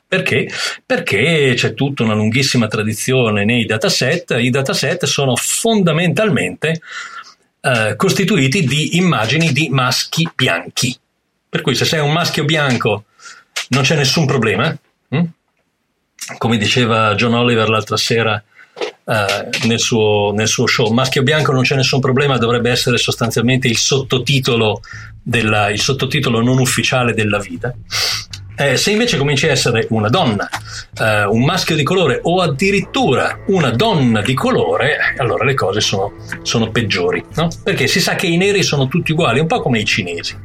Perché? 0.07 0.49
Perché 0.85 1.53
c'è 1.55 1.73
tutta 1.73 2.03
una 2.03 2.13
lunghissima 2.13 2.67
tradizione 2.67 3.43
nei 3.43 3.65
dataset. 3.65 4.35
I 4.39 4.49
dataset 4.49 5.05
sono 5.05 5.35
fondamentalmente 5.35 6.79
eh, 7.59 7.95
costituiti 7.97 8.65
di 8.65 8.97
immagini 8.97 9.51
di 9.51 9.67
maschi 9.69 10.27
bianchi. 10.33 10.97
Per 11.49 11.61
cui 11.61 11.75
se 11.75 11.83
sei 11.83 11.99
un 11.99 12.13
maschio 12.13 12.45
bianco 12.45 13.05
non 13.69 13.83
c'è 13.83 13.95
nessun 13.95 14.25
problema. 14.25 14.75
Hm? 15.09 15.23
Come 16.37 16.57
diceva 16.57 17.13
John 17.15 17.33
Oliver 17.33 17.67
l'altra 17.67 17.97
sera 17.97 18.41
eh, 19.05 19.67
nel, 19.67 19.79
suo, 19.79 20.31
nel, 20.33 20.47
suo, 20.47 20.67
show, 20.67 20.89
maschio 20.91 21.23
bianco 21.23 21.51
non 21.51 21.63
c'è 21.63 21.75
nessun 21.75 21.99
problema, 21.99 22.37
dovrebbe 22.37 22.69
essere 22.69 22.97
sostanzialmente 22.97 23.67
il 23.67 23.77
sottotitolo, 23.77 24.81
della, 25.21 25.69
il 25.69 25.79
sottotitolo 25.79 26.41
non 26.41 26.59
ufficiale 26.59 27.13
della 27.13 27.39
vita. 27.39 27.73
Eh, 28.59 28.75
se 28.75 28.89
invece 28.89 29.17
cominci 29.17 29.47
a 29.47 29.51
essere 29.51 29.85
una 29.91 30.09
donna, 30.09 30.49
eh, 30.99 31.25
un 31.25 31.43
maschio 31.43 31.75
di 31.75 31.83
colore 31.83 32.19
o 32.23 32.41
addirittura 32.41 33.41
una 33.47 33.69
donna 33.69 34.21
di 34.21 34.33
colore, 34.33 35.13
allora 35.17 35.45
le 35.45 35.53
cose 35.53 35.79
sono, 35.79 36.13
sono 36.41 36.71
peggiori, 36.71 37.23
no? 37.35 37.49
Perché 37.63 37.85
si 37.85 37.99
sa 37.99 38.15
che 38.15 38.25
i 38.25 38.35
neri 38.35 38.63
sono 38.63 38.87
tutti 38.87 39.11
uguali, 39.11 39.39
un 39.39 39.45
po' 39.45 39.61
come 39.61 39.77
i 39.77 39.85
cinesi. 39.85 40.35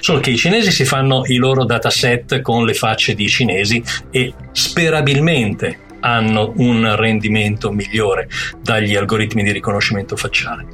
Solo 0.00 0.18
che 0.18 0.30
i 0.30 0.36
cinesi 0.36 0.72
si 0.72 0.84
fanno 0.84 1.22
i 1.26 1.36
loro 1.36 1.64
dataset 1.64 2.40
con 2.40 2.64
le 2.64 2.74
facce 2.74 3.14
di 3.14 3.28
cinesi 3.28 3.80
e 4.10 4.34
sperabilmente 4.50 5.78
hanno 6.00 6.52
un 6.56 6.96
rendimento 6.96 7.70
migliore 7.70 8.28
dagli 8.60 8.96
algoritmi 8.96 9.44
di 9.44 9.52
riconoscimento 9.52 10.16
facciale. 10.16 10.66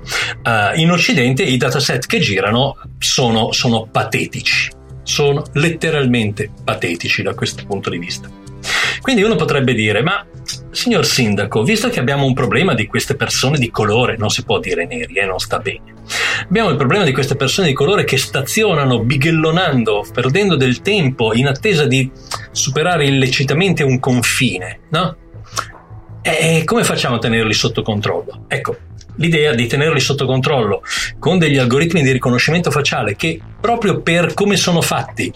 Uh, 0.43 0.79
in 0.79 0.91
Occidente 0.91 1.43
i 1.43 1.59
dataset 1.59 2.07
che 2.07 2.21
girano 2.21 2.79
sono, 2.99 3.53
sono 3.53 3.87
patetici 3.91 4.77
sono 5.09 5.43
letteralmente 5.55 6.51
patetici 6.63 7.23
da 7.23 7.35
questo 7.35 7.65
punto 7.67 7.89
di 7.89 7.99
vista. 7.99 8.29
Quindi 9.01 9.23
uno 9.23 9.37
potrebbe 9.37 9.73
dire, 9.73 10.03
ma 10.03 10.25
signor 10.71 11.07
sindaco, 11.07 11.63
visto 11.63 11.89
che 11.89 11.99
abbiamo 11.99 12.27
un 12.27 12.35
problema 12.35 12.75
di 12.75 12.87
queste 12.87 13.17
persone 13.17 13.59
di 13.59 13.71
colore, 13.71 14.19
non 14.19 14.29
si 14.29 14.45
può 14.45 14.59
dire 14.59 14.87
neri, 14.87 15.15
eh, 15.15 15.25
non 15.25 15.39
sta 15.39 15.59
bene. 15.61 15.95
Abbiamo 16.43 16.69
il 16.69 16.77
problema 16.77 17.05
di 17.05 17.13
queste 17.13 17.37
persone 17.37 17.69
di 17.69 17.73
colore 17.73 18.05
che 18.05 18.19
stazionano 18.19 19.01
bighellonando, 19.01 20.05
perdendo 20.13 20.57
del 20.57 20.83
tempo 20.83 21.33
in 21.33 21.47
attesa 21.47 21.87
di 21.87 22.11
superare 22.51 23.07
illecitamente 23.07 23.83
un 23.83 23.99
confine, 23.99 24.81
no? 24.91 25.17
E 26.21 26.65
come 26.65 26.85
facciamo 26.85 27.17
a 27.17 27.19
tenerli 27.19 27.55
sotto 27.55 27.81
controllo? 27.81 28.45
Ecco, 28.47 28.77
l'idea 29.19 29.55
di 29.55 29.67
tenerli 29.67 30.01
sotto 30.01 30.27
controllo 30.27 30.83
con 31.19 31.39
degli 31.39 31.59
algoritmi 31.59 32.03
di 32.03 32.11
riconoscimento 32.11 32.71
facciale 32.71 33.15
che 33.15 33.41
proprio 33.61 34.01
per 34.01 34.35
come 34.35 34.57
sono 34.57 34.81
fatti 34.81 35.33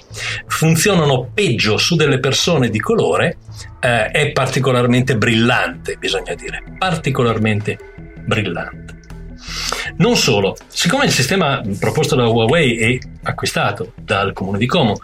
funzionano 0.46 1.30
peggio 1.32 1.76
su 1.76 1.94
delle 1.94 2.18
persone 2.18 2.70
di 2.70 2.80
colore 2.80 3.38
eh, 3.80 4.06
è 4.10 4.32
particolarmente 4.32 5.16
brillante, 5.16 5.96
bisogna 5.96 6.34
dire, 6.34 6.62
particolarmente 6.78 7.78
brillante. 8.24 9.00
Non 9.96 10.16
solo, 10.16 10.56
siccome 10.68 11.04
il 11.04 11.10
sistema 11.10 11.60
proposto 11.78 12.14
da 12.14 12.28
Huawei 12.28 12.76
e 12.76 13.00
acquistato 13.24 13.92
dal 13.96 14.32
comune 14.32 14.58
di 14.58 14.66
Como 14.66 14.96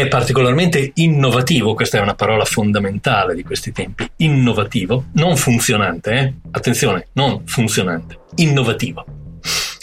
è 0.00 0.08
particolarmente 0.08 0.90
innovativo, 0.94 1.74
questa 1.74 1.98
è 1.98 2.00
una 2.00 2.14
parola 2.14 2.44
fondamentale 2.44 3.34
di 3.34 3.44
questi 3.44 3.70
tempi, 3.70 4.08
innovativo, 4.16 5.04
non 5.12 5.36
funzionante, 5.36 6.12
eh? 6.12 6.34
attenzione, 6.50 7.08
non 7.12 7.42
funzionante, 7.46 8.18
innovativo. 8.36 9.04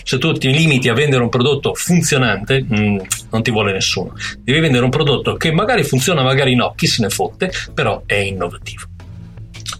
Se 0.03 0.17
tu 0.17 0.33
ti 0.33 0.51
limiti 0.51 0.89
a 0.89 0.93
vendere 0.93 1.23
un 1.23 1.29
prodotto 1.29 1.73
funzionante, 1.73 2.61
mh, 2.61 2.75
mm, 2.75 2.97
non 3.29 3.43
ti 3.43 3.51
vuole 3.51 3.71
nessuno. 3.71 4.13
Devi 4.39 4.59
vendere 4.59 4.83
un 4.83 4.89
prodotto 4.89 5.35
che 5.35 5.53
magari 5.53 5.83
funziona, 5.83 6.23
magari 6.23 6.55
no, 6.55 6.73
chi 6.75 6.87
se 6.87 7.01
ne 7.03 7.09
fotte, 7.09 7.49
però 7.73 8.03
è 8.05 8.15
innovativo 8.15 8.89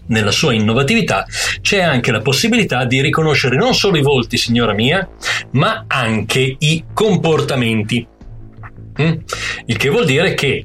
nella 0.06 0.30
sua 0.30 0.52
innovatività 0.52 1.26
c'è 1.60 1.80
anche 1.80 2.10
la 2.12 2.20
possibilità 2.20 2.84
di 2.84 3.00
riconoscere 3.00 3.56
non 3.56 3.74
solo 3.74 3.96
i 3.96 4.02
volti, 4.02 4.36
signora 4.36 4.72
mia, 4.72 5.08
ma 5.52 5.84
anche 5.86 6.56
i 6.58 6.84
comportamenti. 6.92 8.06
Mm? 9.00 9.12
Il 9.66 9.76
che 9.76 9.88
vuol 9.88 10.04
dire 10.04 10.34
che 10.34 10.64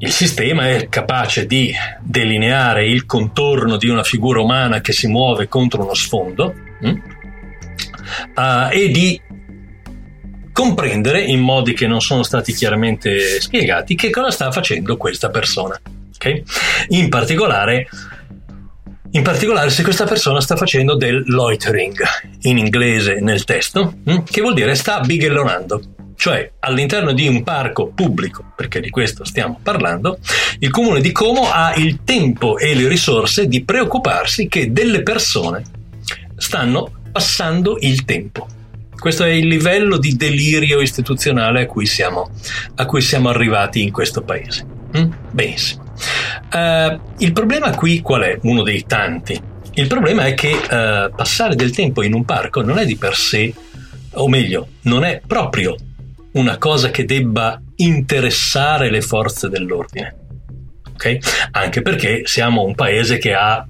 il 0.00 0.12
sistema 0.12 0.68
è 0.68 0.88
capace 0.88 1.46
di 1.46 1.72
delineare 2.02 2.86
il 2.86 3.04
contorno 3.06 3.76
di 3.76 3.88
una 3.88 4.04
figura 4.04 4.40
umana 4.40 4.80
che 4.80 4.92
si 4.92 5.08
muove 5.08 5.48
contro 5.48 5.82
uno 5.82 5.94
sfondo 5.94 6.54
mm? 6.84 6.94
uh, 8.36 8.70
e 8.70 8.88
di 8.90 9.20
comprendere 10.52 11.20
in 11.20 11.40
modi 11.40 11.72
che 11.72 11.86
non 11.86 12.00
sono 12.00 12.22
stati 12.22 12.52
chiaramente 12.52 13.40
spiegati 13.40 13.94
che 13.94 14.10
cosa 14.10 14.30
sta 14.30 14.50
facendo 14.50 14.96
questa 14.96 15.30
persona. 15.30 15.80
Okay? 16.14 16.42
In 16.88 17.08
particolare 17.08 17.88
in 19.12 19.22
particolare 19.22 19.70
se 19.70 19.82
questa 19.82 20.04
persona 20.04 20.40
sta 20.40 20.54
facendo 20.56 20.94
del 20.94 21.22
loitering, 21.26 21.96
in 22.42 22.58
inglese 22.58 23.20
nel 23.20 23.44
testo, 23.44 23.94
mm, 24.08 24.18
che 24.30 24.42
vuol 24.42 24.52
dire 24.52 24.74
sta 24.74 25.00
bighellonando. 25.00 25.82
Cioè 26.18 26.50
all'interno 26.58 27.12
di 27.12 27.28
un 27.28 27.44
parco 27.44 27.92
pubblico, 27.94 28.52
perché 28.56 28.80
di 28.80 28.90
questo 28.90 29.24
stiamo 29.24 29.60
parlando, 29.62 30.18
il 30.58 30.68
comune 30.68 31.00
di 31.00 31.12
Como 31.12 31.48
ha 31.48 31.74
il 31.76 32.00
tempo 32.02 32.58
e 32.58 32.74
le 32.74 32.88
risorse 32.88 33.46
di 33.46 33.62
preoccuparsi 33.62 34.48
che 34.48 34.72
delle 34.72 35.04
persone 35.04 35.62
stanno 36.36 36.90
passando 37.12 37.78
il 37.82 38.04
tempo. 38.04 38.48
Questo 38.98 39.22
è 39.22 39.28
il 39.28 39.46
livello 39.46 39.96
di 39.96 40.16
delirio 40.16 40.80
istituzionale 40.80 41.62
a 41.62 41.66
cui 41.66 41.86
siamo, 41.86 42.32
a 42.74 42.84
cui 42.84 43.00
siamo 43.00 43.28
arrivati 43.28 43.80
in 43.80 43.92
questo 43.92 44.22
paese. 44.22 44.66
Mm? 44.98 45.12
Benissimo. 45.30 45.84
Uh, 46.52 46.98
il 47.18 47.32
problema 47.32 47.72
qui 47.76 48.00
qual 48.00 48.22
è? 48.22 48.36
Uno 48.42 48.64
dei 48.64 48.84
tanti. 48.88 49.40
Il 49.74 49.86
problema 49.86 50.24
è 50.24 50.34
che 50.34 50.50
uh, 50.50 51.14
passare 51.14 51.54
del 51.54 51.70
tempo 51.70 52.02
in 52.02 52.12
un 52.12 52.24
parco 52.24 52.60
non 52.60 52.76
è 52.76 52.84
di 52.84 52.96
per 52.96 53.14
sé, 53.14 53.54
o 54.14 54.26
meglio, 54.26 54.66
non 54.82 55.04
è 55.04 55.22
proprio 55.24 55.76
una 56.38 56.58
cosa 56.58 56.90
che 56.90 57.04
debba 57.04 57.60
interessare 57.76 58.90
le 58.90 59.00
forze 59.00 59.48
dell'ordine. 59.48 60.16
Okay? 60.94 61.18
Anche 61.52 61.82
perché 61.82 62.22
siamo 62.24 62.62
un 62.64 62.74
paese 62.74 63.18
che 63.18 63.34
ha 63.34 63.66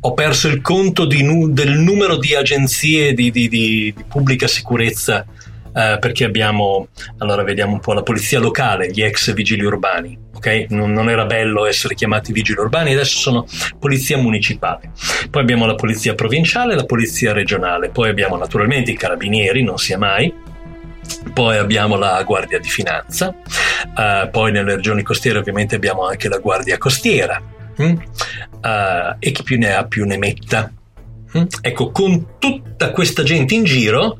ho 0.00 0.14
perso 0.14 0.48
il 0.48 0.60
conto 0.60 1.06
nu- 1.06 1.48
del 1.48 1.72
numero 1.72 2.16
di 2.16 2.34
agenzie 2.34 3.12
di, 3.14 3.30
di, 3.30 3.48
di, 3.48 3.92
di 3.96 4.04
pubblica 4.06 4.46
sicurezza 4.46 5.26
eh, 5.74 5.98
perché 6.00 6.24
abbiamo, 6.24 6.88
allora 7.18 7.42
vediamo 7.42 7.74
un 7.74 7.80
po' 7.80 7.92
la 7.92 8.02
polizia 8.02 8.40
locale, 8.40 8.90
gli 8.90 9.02
ex 9.02 9.32
vigili 9.32 9.64
urbani, 9.64 10.18
ok? 10.34 10.66
Non, 10.70 10.92
non, 10.92 11.08
era 11.08 11.24
bello 11.24 11.66
essere 11.66 11.94
chiamati 11.94 12.32
vigili 12.32 12.58
urbani, 12.58 12.92
adesso 12.92 13.18
sono 13.18 13.46
polizia 13.78 14.18
municipale. 14.18 14.92
Poi 15.30 15.42
abbiamo 15.42 15.66
la 15.66 15.74
polizia 15.74 16.14
provinciale, 16.14 16.74
la 16.74 16.84
polizia 16.84 17.32
regionale, 17.32 17.90
poi 17.90 18.08
abbiamo 18.08 18.36
naturalmente 18.36 18.90
i 18.90 18.96
carabinieri, 18.96 19.62
non 19.62 19.78
sia 19.78 19.98
mai, 19.98 20.32
poi 21.32 21.56
abbiamo 21.56 21.96
la 21.96 22.22
Guardia 22.22 22.58
di 22.58 22.68
Finanza, 22.68 23.28
uh, 23.28 24.30
poi 24.30 24.52
nelle 24.52 24.76
regioni 24.76 25.02
costiere 25.02 25.38
ovviamente 25.38 25.76
abbiamo 25.76 26.06
anche 26.06 26.28
la 26.28 26.38
Guardia 26.38 26.78
Costiera 26.78 27.40
mm? 27.80 27.92
uh, 27.92 29.16
e 29.18 29.30
chi 29.32 29.42
più 29.42 29.58
ne 29.58 29.74
ha 29.74 29.84
più 29.84 30.04
ne 30.04 30.16
metta. 30.16 30.70
Mm? 31.36 31.44
Ecco, 31.60 31.90
con 31.90 32.38
tutta 32.38 32.90
questa 32.90 33.22
gente 33.22 33.54
in 33.54 33.64
giro, 33.64 34.18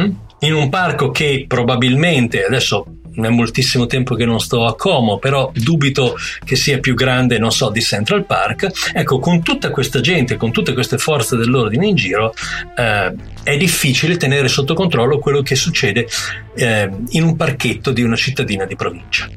mm? 0.00 0.10
in 0.40 0.54
un 0.54 0.68
parco 0.68 1.10
che 1.10 1.44
probabilmente 1.46 2.44
adesso 2.44 2.86
non 3.14 3.26
è 3.26 3.28
moltissimo 3.28 3.86
tempo 3.86 4.14
che 4.14 4.24
non 4.24 4.40
sto 4.40 4.66
a 4.66 4.76
Como, 4.76 5.18
però 5.18 5.50
dubito 5.54 6.16
che 6.44 6.56
sia 6.56 6.78
più 6.78 6.94
grande, 6.94 7.38
non 7.38 7.50
so, 7.50 7.70
di 7.70 7.80
Central 7.80 8.24
Park. 8.24 8.92
Ecco, 8.92 9.18
con 9.18 9.42
tutta 9.42 9.70
questa 9.70 10.00
gente, 10.00 10.36
con 10.36 10.52
tutte 10.52 10.72
queste 10.72 10.98
forze 10.98 11.36
dell'ordine 11.36 11.86
in 11.86 11.94
giro, 11.94 12.34
eh, 12.76 13.14
è 13.42 13.56
difficile 13.56 14.16
tenere 14.16 14.48
sotto 14.48 14.74
controllo 14.74 15.18
quello 15.18 15.42
che 15.42 15.54
succede 15.54 16.06
eh, 16.54 16.90
in 17.10 17.22
un 17.22 17.36
parchetto 17.36 17.92
di 17.92 18.02
una 18.02 18.16
cittadina 18.16 18.64
di 18.64 18.76
provincia. 18.76 19.28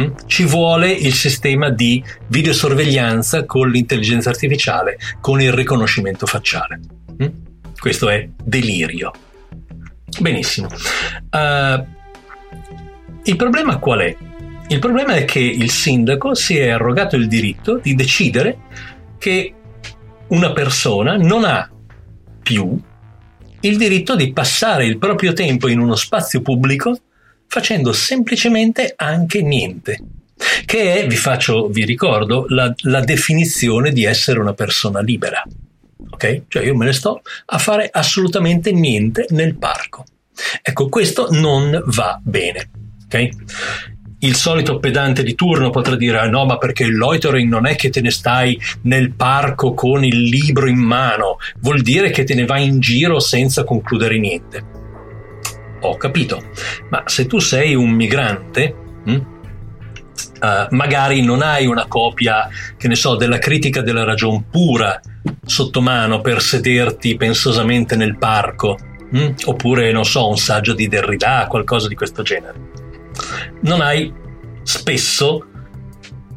Mm? 0.00 0.10
Ci 0.26 0.44
vuole 0.44 0.90
il 0.90 1.14
sistema 1.14 1.70
di 1.70 2.02
videosorveglianza 2.28 3.44
con 3.44 3.70
l'intelligenza 3.70 4.28
artificiale, 4.30 4.98
con 5.20 5.40
il 5.40 5.52
riconoscimento 5.52 6.26
facciale. 6.26 6.80
Mm? 7.22 7.28
Questo 7.78 8.08
è 8.08 8.28
delirio. 8.42 9.12
Benissimo. 10.20 10.68
Uh, 11.30 11.84
il 13.26 13.36
problema 13.36 13.78
qual 13.78 14.00
è? 14.00 14.16
Il 14.68 14.78
problema 14.78 15.14
è 15.14 15.24
che 15.24 15.38
il 15.38 15.70
sindaco 15.70 16.34
si 16.34 16.56
è 16.56 16.70
arrogato 16.70 17.16
il 17.16 17.28
diritto 17.28 17.78
di 17.78 17.94
decidere 17.94 18.58
che 19.18 19.54
una 20.28 20.52
persona 20.52 21.16
non 21.16 21.44
ha 21.44 21.70
più 22.42 22.78
il 23.60 23.76
diritto 23.76 24.14
di 24.14 24.32
passare 24.32 24.86
il 24.86 24.98
proprio 24.98 25.32
tempo 25.32 25.68
in 25.68 25.80
uno 25.80 25.96
spazio 25.96 26.40
pubblico 26.40 26.98
facendo 27.48 27.92
semplicemente 27.92 28.92
anche 28.96 29.42
niente. 29.42 30.00
Che 30.64 30.94
è, 30.94 31.06
vi 31.06 31.16
faccio, 31.16 31.68
vi 31.68 31.84
ricordo, 31.84 32.44
la, 32.48 32.72
la 32.82 33.00
definizione 33.00 33.92
di 33.92 34.04
essere 34.04 34.38
una 34.38 34.52
persona 34.52 35.00
libera. 35.00 35.42
Ok? 36.10 36.42
Cioè 36.48 36.64
io 36.64 36.76
me 36.76 36.84
ne 36.84 36.92
sto 36.92 37.22
a 37.46 37.58
fare 37.58 37.88
assolutamente 37.90 38.70
niente 38.72 39.26
nel 39.30 39.56
parco. 39.56 40.04
Ecco, 40.62 40.88
questo 40.88 41.28
non 41.30 41.82
va 41.86 42.20
bene. 42.22 42.85
Okay? 43.06 43.30
Il 44.20 44.34
solito 44.34 44.78
pedante 44.78 45.22
di 45.22 45.34
turno 45.34 45.68
potrà 45.68 45.94
dire: 45.94 46.18
ah, 46.18 46.28
no, 46.28 46.46
ma 46.46 46.56
perché 46.56 46.84
il 46.84 46.96
loitering 46.96 47.48
non 47.48 47.66
è 47.66 47.76
che 47.76 47.90
te 47.90 48.00
ne 48.00 48.10
stai 48.10 48.58
nel 48.82 49.12
parco 49.12 49.74
con 49.74 50.04
il 50.04 50.22
libro 50.22 50.68
in 50.68 50.78
mano, 50.78 51.36
vuol 51.60 51.82
dire 51.82 52.10
che 52.10 52.24
te 52.24 52.34
ne 52.34 52.46
vai 52.46 52.66
in 52.66 52.80
giro 52.80 53.20
senza 53.20 53.62
concludere 53.64 54.18
niente. 54.18 54.64
Ho 55.82 55.96
capito, 55.98 56.42
ma 56.88 57.02
se 57.04 57.26
tu 57.26 57.38
sei 57.38 57.74
un 57.74 57.90
migrante, 57.90 58.74
hm, 59.04 59.12
uh, 59.12 60.74
magari 60.74 61.22
non 61.22 61.42
hai 61.42 61.66
una 61.66 61.86
copia, 61.86 62.48
che 62.78 62.88
ne 62.88 62.94
so, 62.94 63.16
della 63.16 63.38
critica 63.38 63.82
della 63.82 64.04
ragion 64.04 64.48
pura 64.48 64.98
sotto 65.44 65.82
mano 65.82 66.22
per 66.22 66.40
sederti 66.40 67.16
pensosamente 67.16 67.96
nel 67.96 68.16
parco, 68.16 68.78
hm? 69.10 69.34
oppure, 69.44 69.92
non 69.92 70.06
so, 70.06 70.26
un 70.26 70.38
saggio 70.38 70.72
di 70.72 70.88
Derrida, 70.88 71.46
qualcosa 71.48 71.86
di 71.86 71.94
questo 71.94 72.22
genere 72.22 72.84
non 73.60 73.80
hai 73.80 74.12
spesso 74.62 75.44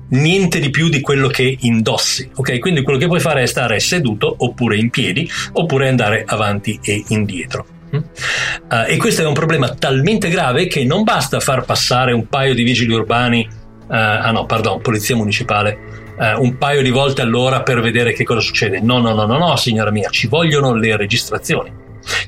niente 0.09 0.59
di 0.59 0.69
più 0.69 0.89
di 0.89 1.01
quello 1.01 1.27
che 1.27 1.57
indossi, 1.61 2.29
ok? 2.33 2.59
Quindi 2.59 2.81
quello 2.81 2.97
che 2.97 3.07
puoi 3.07 3.19
fare 3.19 3.43
è 3.43 3.45
stare 3.45 3.79
seduto 3.79 4.33
oppure 4.39 4.77
in 4.77 4.89
piedi 4.89 5.29
oppure 5.53 5.87
andare 5.87 6.23
avanti 6.25 6.79
e 6.83 7.03
indietro. 7.09 7.65
Uh, 7.91 8.85
e 8.87 8.97
questo 8.97 9.23
è 9.23 9.25
un 9.25 9.33
problema 9.33 9.69
talmente 9.69 10.29
grave 10.29 10.67
che 10.67 10.83
non 10.83 11.03
basta 11.03 11.39
far 11.39 11.65
passare 11.65 12.11
un 12.11 12.27
paio 12.27 12.53
di 12.53 12.61
vigili 12.61 12.93
urbani, 12.93 13.47
uh, 13.49 13.85
ah 13.87 14.31
no, 14.31 14.45
pardon, 14.45 14.79
polizia 14.81 15.15
municipale, 15.15 15.77
uh, 16.17 16.39
un 16.41 16.57
paio 16.57 16.83
di 16.83 16.91
volte 16.91 17.23
all'ora 17.23 17.63
per 17.63 17.81
vedere 17.81 18.13
che 18.13 18.23
cosa 18.23 18.41
succede. 18.41 18.79
No, 18.79 18.99
no, 18.99 19.13
no, 19.13 19.25
no, 19.25 19.37
no, 19.39 19.55
signora 19.55 19.89
mia, 19.89 20.09
ci 20.09 20.27
vogliono 20.27 20.75
le 20.75 20.95
registrazioni 20.97 21.78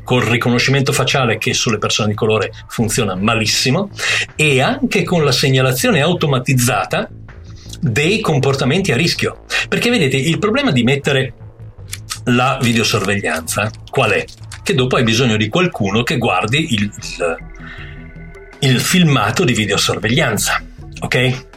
col 0.03 0.23
riconoscimento 0.23 0.91
facciale 0.91 1.37
che 1.37 1.53
sulle 1.53 1.77
persone 1.77 2.09
di 2.09 2.15
colore 2.15 2.51
funziona 2.67 3.15
malissimo 3.15 3.89
e 4.35 4.61
anche 4.61 5.03
con 5.03 5.23
la 5.23 5.31
segnalazione 5.31 6.01
automatizzata 6.01 7.09
dei 7.79 8.19
comportamenti 8.19 8.91
a 8.91 8.95
rischio. 8.95 9.43
Perché 9.67 9.89
vedete, 9.89 10.17
il 10.17 10.37
problema 10.39 10.71
di 10.71 10.83
mettere 10.83 11.33
la 12.25 12.59
videosorveglianza 12.61 13.71
qual 13.89 14.11
è? 14.11 14.25
Che 14.63 14.75
dopo 14.75 14.97
hai 14.97 15.03
bisogno 15.03 15.37
di 15.37 15.49
qualcuno 15.49 16.03
che 16.03 16.17
guardi 16.17 16.73
il, 16.73 16.81
il, 16.81 17.37
il 18.59 18.79
filmato 18.79 19.43
di 19.43 19.53
videosorveglianza, 19.53 20.63
ok? 20.99 21.47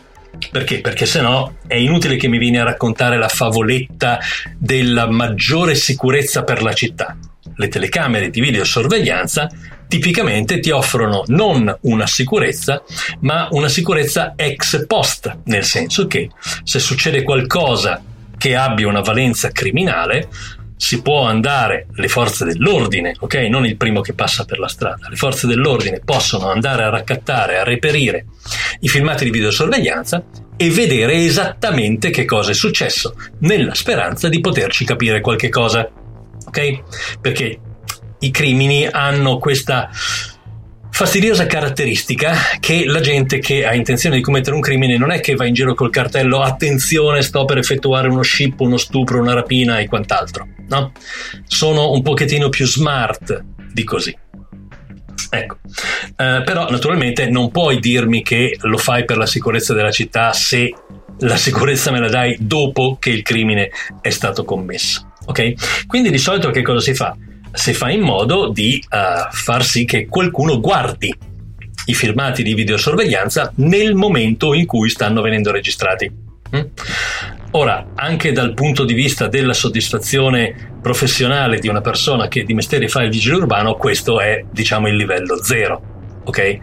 Perché? 0.50 0.81
Perché 0.81 1.07
se 1.07 1.20
no 1.20 1.57
è 1.66 1.74
inutile 1.74 2.16
che 2.16 2.29
mi 2.29 2.38
vieni 2.38 2.59
a 2.59 2.64
raccontare 2.64 3.18
la 3.18 3.29
favoletta 3.29 4.18
della 4.59 5.09
maggiore 5.09 5.74
sicurezza 5.74 6.42
per 6.42 6.62
la 6.62 6.72
città 6.72 7.16
le 7.57 7.69
telecamere 7.69 8.31
di 8.31 8.40
videosorveglianza 8.40 9.51
tipicamente 9.88 10.61
ti 10.61 10.71
offrono 10.71 11.25
non 11.29 11.75
una 11.83 12.07
sicurezza, 12.07 12.83
ma 13.21 13.49
una 13.51 13.69
sicurezza 13.69 14.33
ex 14.37 14.87
post, 14.87 15.38
nel 15.45 15.64
senso 15.64 16.07
che 16.07 16.31
se 16.64 16.79
succede 16.79 17.23
qualcosa 17.23 18.03
che 18.37 18.57
abbia 18.57 18.88
una 18.88 19.01
valenza 19.01 19.51
criminale, 19.51 20.29
si 20.77 21.01
può 21.01 21.23
andare, 21.23 21.87
le 21.95 22.09
forze 22.09 22.45
dell'ordine, 22.45 23.14
ok? 23.19 23.35
Non 23.49 23.64
il 23.64 23.77
primo 23.77 24.01
che 24.01 24.12
passa 24.12 24.45
per 24.45 24.59
la 24.59 24.69
strada, 24.69 25.09
le 25.09 25.17
forze 25.17 25.47
dell'ordine 25.47 26.01
possono 26.05 26.51
andare 26.51 26.83
a 26.83 26.90
raccattare, 26.90 27.59
a 27.59 27.64
reperire 27.64 28.27
i 28.81 28.88
filmati 28.88 29.25
di 29.25 29.31
videosorveglianza 29.31 30.23
e 30.57 30.71
vedere 30.71 31.14
esattamente 31.25 32.11
che 32.11 32.25
cosa 32.25 32.51
è 32.51 32.55
successo, 32.55 33.14
nella 33.40 33.75
speranza 33.75 34.29
di 34.29 34.40
poterci 34.40 34.85
capire 34.85 35.21
qualche 35.21 35.49
cosa 35.49 35.88
ok? 36.55 37.19
Perché 37.21 37.59
i 38.21 38.31
crimini 38.31 38.87
hanno 38.87 39.38
questa 39.38 39.90
fastidiosa 40.90 41.47
caratteristica 41.47 42.33
che 42.61 42.85
la 42.87 43.01
gente 43.01 43.40
che 43.40 43.67
ha 43.67 43.75
intenzione 43.75 44.14
di 44.14 44.23
commettere 44.23 44.55
un 44.55 44.61
crimine 44.61 44.97
non 44.97 45.11
è 45.11 45.19
che 45.19 45.35
va 45.35 45.45
in 45.45 45.53
giro 45.53 45.75
col 45.75 45.90
cartello 45.90 46.40
attenzione 46.40 47.23
sto 47.23 47.45
per 47.45 47.59
effettuare 47.59 48.07
uno 48.07 48.23
scippo, 48.23 48.62
uno 48.62 48.77
stupro, 48.77 49.21
una 49.21 49.35
rapina 49.35 49.81
e 49.81 49.88
quant'altro, 49.88 50.47
no? 50.69 50.93
Sono 51.47 51.90
un 51.90 52.03
pochettino 52.03 52.49
più 52.49 52.64
smart 52.64 53.45
di 53.73 53.83
così. 53.83 54.17
Ecco, 55.31 55.57
eh, 56.17 56.43
però 56.45 56.71
naturalmente 56.71 57.27
non 57.29 57.51
puoi 57.51 57.81
dirmi 57.81 58.23
che 58.23 58.57
lo 58.61 58.79
fai 58.79 59.05
per 59.05 59.17
la 59.17 59.27
sicurezza 59.27 59.75
della 59.75 59.90
città 59.90 60.33
se 60.33 60.73
la 61.19 61.37
sicurezza 61.37 61.90
me 61.90 62.01
la 62.01 62.09
dai 62.09 62.37
dopo 62.40 62.97
che 63.01 63.11
il 63.11 63.23
crimine 63.23 63.71
è 64.01 64.11
stato 64.11 64.45
commesso. 64.45 65.12
Ok? 65.26 65.87
Quindi 65.87 66.10
di 66.10 66.18
solito 66.18 66.50
che 66.50 66.62
cosa 66.62 66.80
si 66.80 66.94
fa? 66.94 67.16
Si 67.52 67.72
fa 67.72 67.90
in 67.90 68.00
modo 68.00 68.48
di 68.48 68.82
uh, 68.90 69.32
far 69.32 69.64
sì 69.64 69.84
che 69.84 70.06
qualcuno 70.06 70.60
guardi 70.60 71.14
i 71.87 71.94
filmati 71.94 72.42
di 72.42 72.54
videosorveglianza 72.54 73.52
nel 73.56 73.94
momento 73.94 74.54
in 74.54 74.66
cui 74.66 74.88
stanno 74.88 75.20
venendo 75.20 75.50
registrati. 75.50 76.10
Mm? 76.56 76.62
Ora, 77.52 77.92
anche 77.94 78.32
dal 78.32 78.52
punto 78.54 78.84
di 78.84 78.94
vista 78.94 79.28
della 79.28 79.52
soddisfazione 79.52 80.78
professionale 80.82 81.60
di 81.60 81.68
una 81.68 81.80
persona 81.80 82.26
che 82.26 82.42
di 82.42 82.52
mestiere 82.52 82.88
fa 82.88 83.02
il 83.02 83.10
vigile 83.10 83.37
urbano, 83.37 83.76
questo 83.76 84.20
è, 84.20 84.44
diciamo, 84.50 84.88
il 84.88 84.96
livello 84.96 85.42
zero. 85.42 85.92
Ok? 86.24 86.58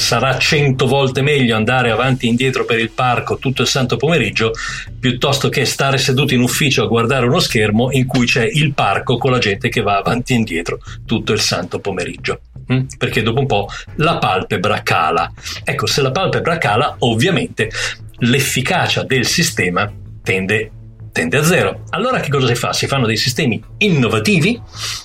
Sarà 0.00 0.38
cento 0.38 0.86
volte 0.86 1.20
meglio 1.20 1.54
andare 1.54 1.90
avanti 1.90 2.26
e 2.26 2.30
indietro 2.30 2.64
per 2.64 2.78
il 2.78 2.90
parco 2.90 3.36
tutto 3.36 3.62
il 3.62 3.68
santo 3.68 3.96
pomeriggio 3.96 4.52
piuttosto 4.98 5.50
che 5.50 5.66
stare 5.66 5.98
seduto 5.98 6.32
in 6.34 6.40
ufficio 6.40 6.82
a 6.82 6.86
guardare 6.86 7.26
uno 7.26 7.38
schermo 7.38 7.92
in 7.92 8.06
cui 8.06 8.24
c'è 8.26 8.48
il 8.50 8.72
parco 8.72 9.18
con 9.18 9.30
la 9.30 9.38
gente 9.38 9.68
che 9.68 9.82
va 9.82 9.98
avanti 9.98 10.32
e 10.32 10.36
indietro 10.36 10.78
tutto 11.04 11.32
il 11.32 11.40
santo 11.40 11.80
pomeriggio. 11.80 12.40
Mm? 12.72 12.86
Perché 12.96 13.22
dopo 13.22 13.40
un 13.40 13.46
po' 13.46 13.68
la 13.96 14.16
palpebra 14.16 14.82
cala. 14.82 15.30
Ecco, 15.62 15.86
se 15.86 16.00
la 16.00 16.10
palpebra 16.10 16.56
cala, 16.56 16.96
ovviamente 17.00 17.70
l'efficacia 18.20 19.02
del 19.04 19.26
sistema 19.26 19.92
tende 20.22 20.72
tende 21.12 21.36
a 21.36 21.42
zero. 21.42 21.82
Allora 21.90 22.20
che 22.20 22.30
cosa 22.30 22.46
si 22.46 22.54
fa? 22.54 22.72
Si 22.72 22.86
fanno 22.86 23.06
dei 23.06 23.16
sistemi 23.16 23.62
innovativi, 23.78 24.60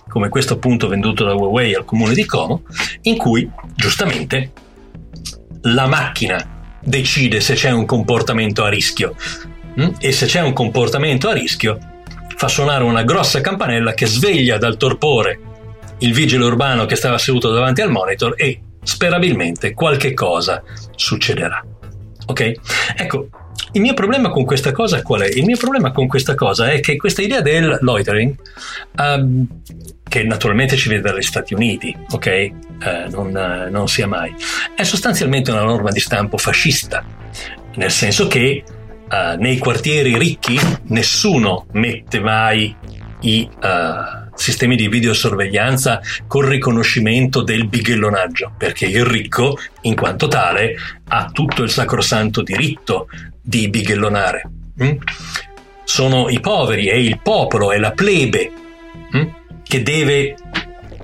come 0.08 0.30
questo 0.30 0.54
appunto 0.54 0.88
venduto 0.88 1.26
da 1.26 1.34
Huawei 1.34 1.74
al 1.74 1.84
comune 1.84 2.14
di 2.14 2.26
Como, 2.26 2.64
in 3.02 3.18
cui 3.18 3.50
giustamente 3.76 4.52
la 5.66 5.88
macchina 5.88 6.44
decide 6.80 7.40
se 7.40 7.54
c'è 7.54 7.72
un 7.72 7.86
comportamento 7.86 8.64
a 8.64 8.70
rischio 8.70 9.16
mm? 9.80 9.96
e 10.00 10.12
se 10.12 10.26
c'è 10.26 10.42
un 10.42 10.54
comportamento 10.54 11.30
a 11.30 11.34
rischio 11.34 11.80
fa 12.36 12.48
suonare 12.48 12.84
una 12.84 13.04
grossa 13.04 13.42
campanella 13.42 13.94
che 13.94 14.06
sveglia 14.06 14.58
dal 14.58 14.78
torpore 14.78 15.40
il 16.00 16.14
vigile 16.14 16.44
urbano 16.44 16.86
che 16.86 16.96
stava 16.96 17.18
seduto 17.18 17.52
davanti 17.52 17.82
al 17.82 17.92
monitor 17.92 18.34
e 18.38 18.62
sperabilmente 18.84 19.74
qualche 19.74 20.14
cosa 20.14 20.62
succederà. 20.96 21.64
Ok? 22.28 22.52
Ecco, 22.96 23.28
il 23.76 23.82
mio 23.82 23.94
problema 23.94 24.30
con 24.30 24.46
questa 24.46 24.72
cosa 24.72 25.02
qual 25.02 25.22
è? 25.22 25.28
Il 25.28 25.44
mio 25.44 25.58
problema 25.58 25.92
con 25.92 26.08
questa 26.08 26.34
cosa 26.34 26.70
è 26.70 26.80
che 26.80 26.96
questa 26.96 27.22
idea 27.22 27.42
del 27.42 27.78
loitering, 27.82 28.34
um, 28.98 29.48
che 30.08 30.24
naturalmente 30.24 30.78
ci 30.78 30.88
vede 30.88 31.02
dagli 31.02 31.22
Stati 31.22 31.54
Uniti, 31.54 31.96
ok? 32.12 32.26
Eh, 32.26 32.54
non, 33.10 33.36
eh, 33.36 33.70
non, 33.70 33.88
sia 33.90 34.08
mai, 34.08 34.34
è 34.76 34.84
sostanzialmente 34.84 35.52
una 35.52 35.64
norma 35.64 35.92
di 35.92 36.00
stampo 36.00 36.38
fascista, 36.38 37.04
nel 37.76 37.92
senso 37.92 38.28
che 38.28 38.64
uh, 38.66 39.38
nei 39.40 39.58
quartieri 39.58 40.18
ricchi 40.18 40.58
nessuno 40.88 41.66
mette 41.74 42.22
mai 42.22 42.74
i 43.22 43.50
uh, 43.62 44.30
sistemi 44.36 44.78
di 44.78 44.88
videosorveglianza 44.88 46.00
con 46.28 46.48
riconoscimento 46.48 47.42
del 47.42 47.68
bighellonaggio, 47.68 48.54
perché 48.58 48.86
il 48.86 49.04
ricco, 49.04 49.58
in 49.82 49.96
quanto 49.96 50.30
tale, 50.30 50.76
ha 51.10 51.30
tutto 51.30 51.64
il 51.64 51.70
sacrosanto 51.70 52.42
diritto 52.42 53.08
di 53.46 53.70
bighellonare. 53.70 54.50
Mm? 54.82 54.98
Sono 55.84 56.30
i 56.30 56.40
poveri, 56.40 56.88
è 56.88 56.96
il 56.96 57.20
popolo, 57.22 57.72
è 57.72 57.78
la 57.78 57.92
plebe 57.92 58.52
mm? 59.16 59.28
che 59.64 59.84
deve 59.84 60.36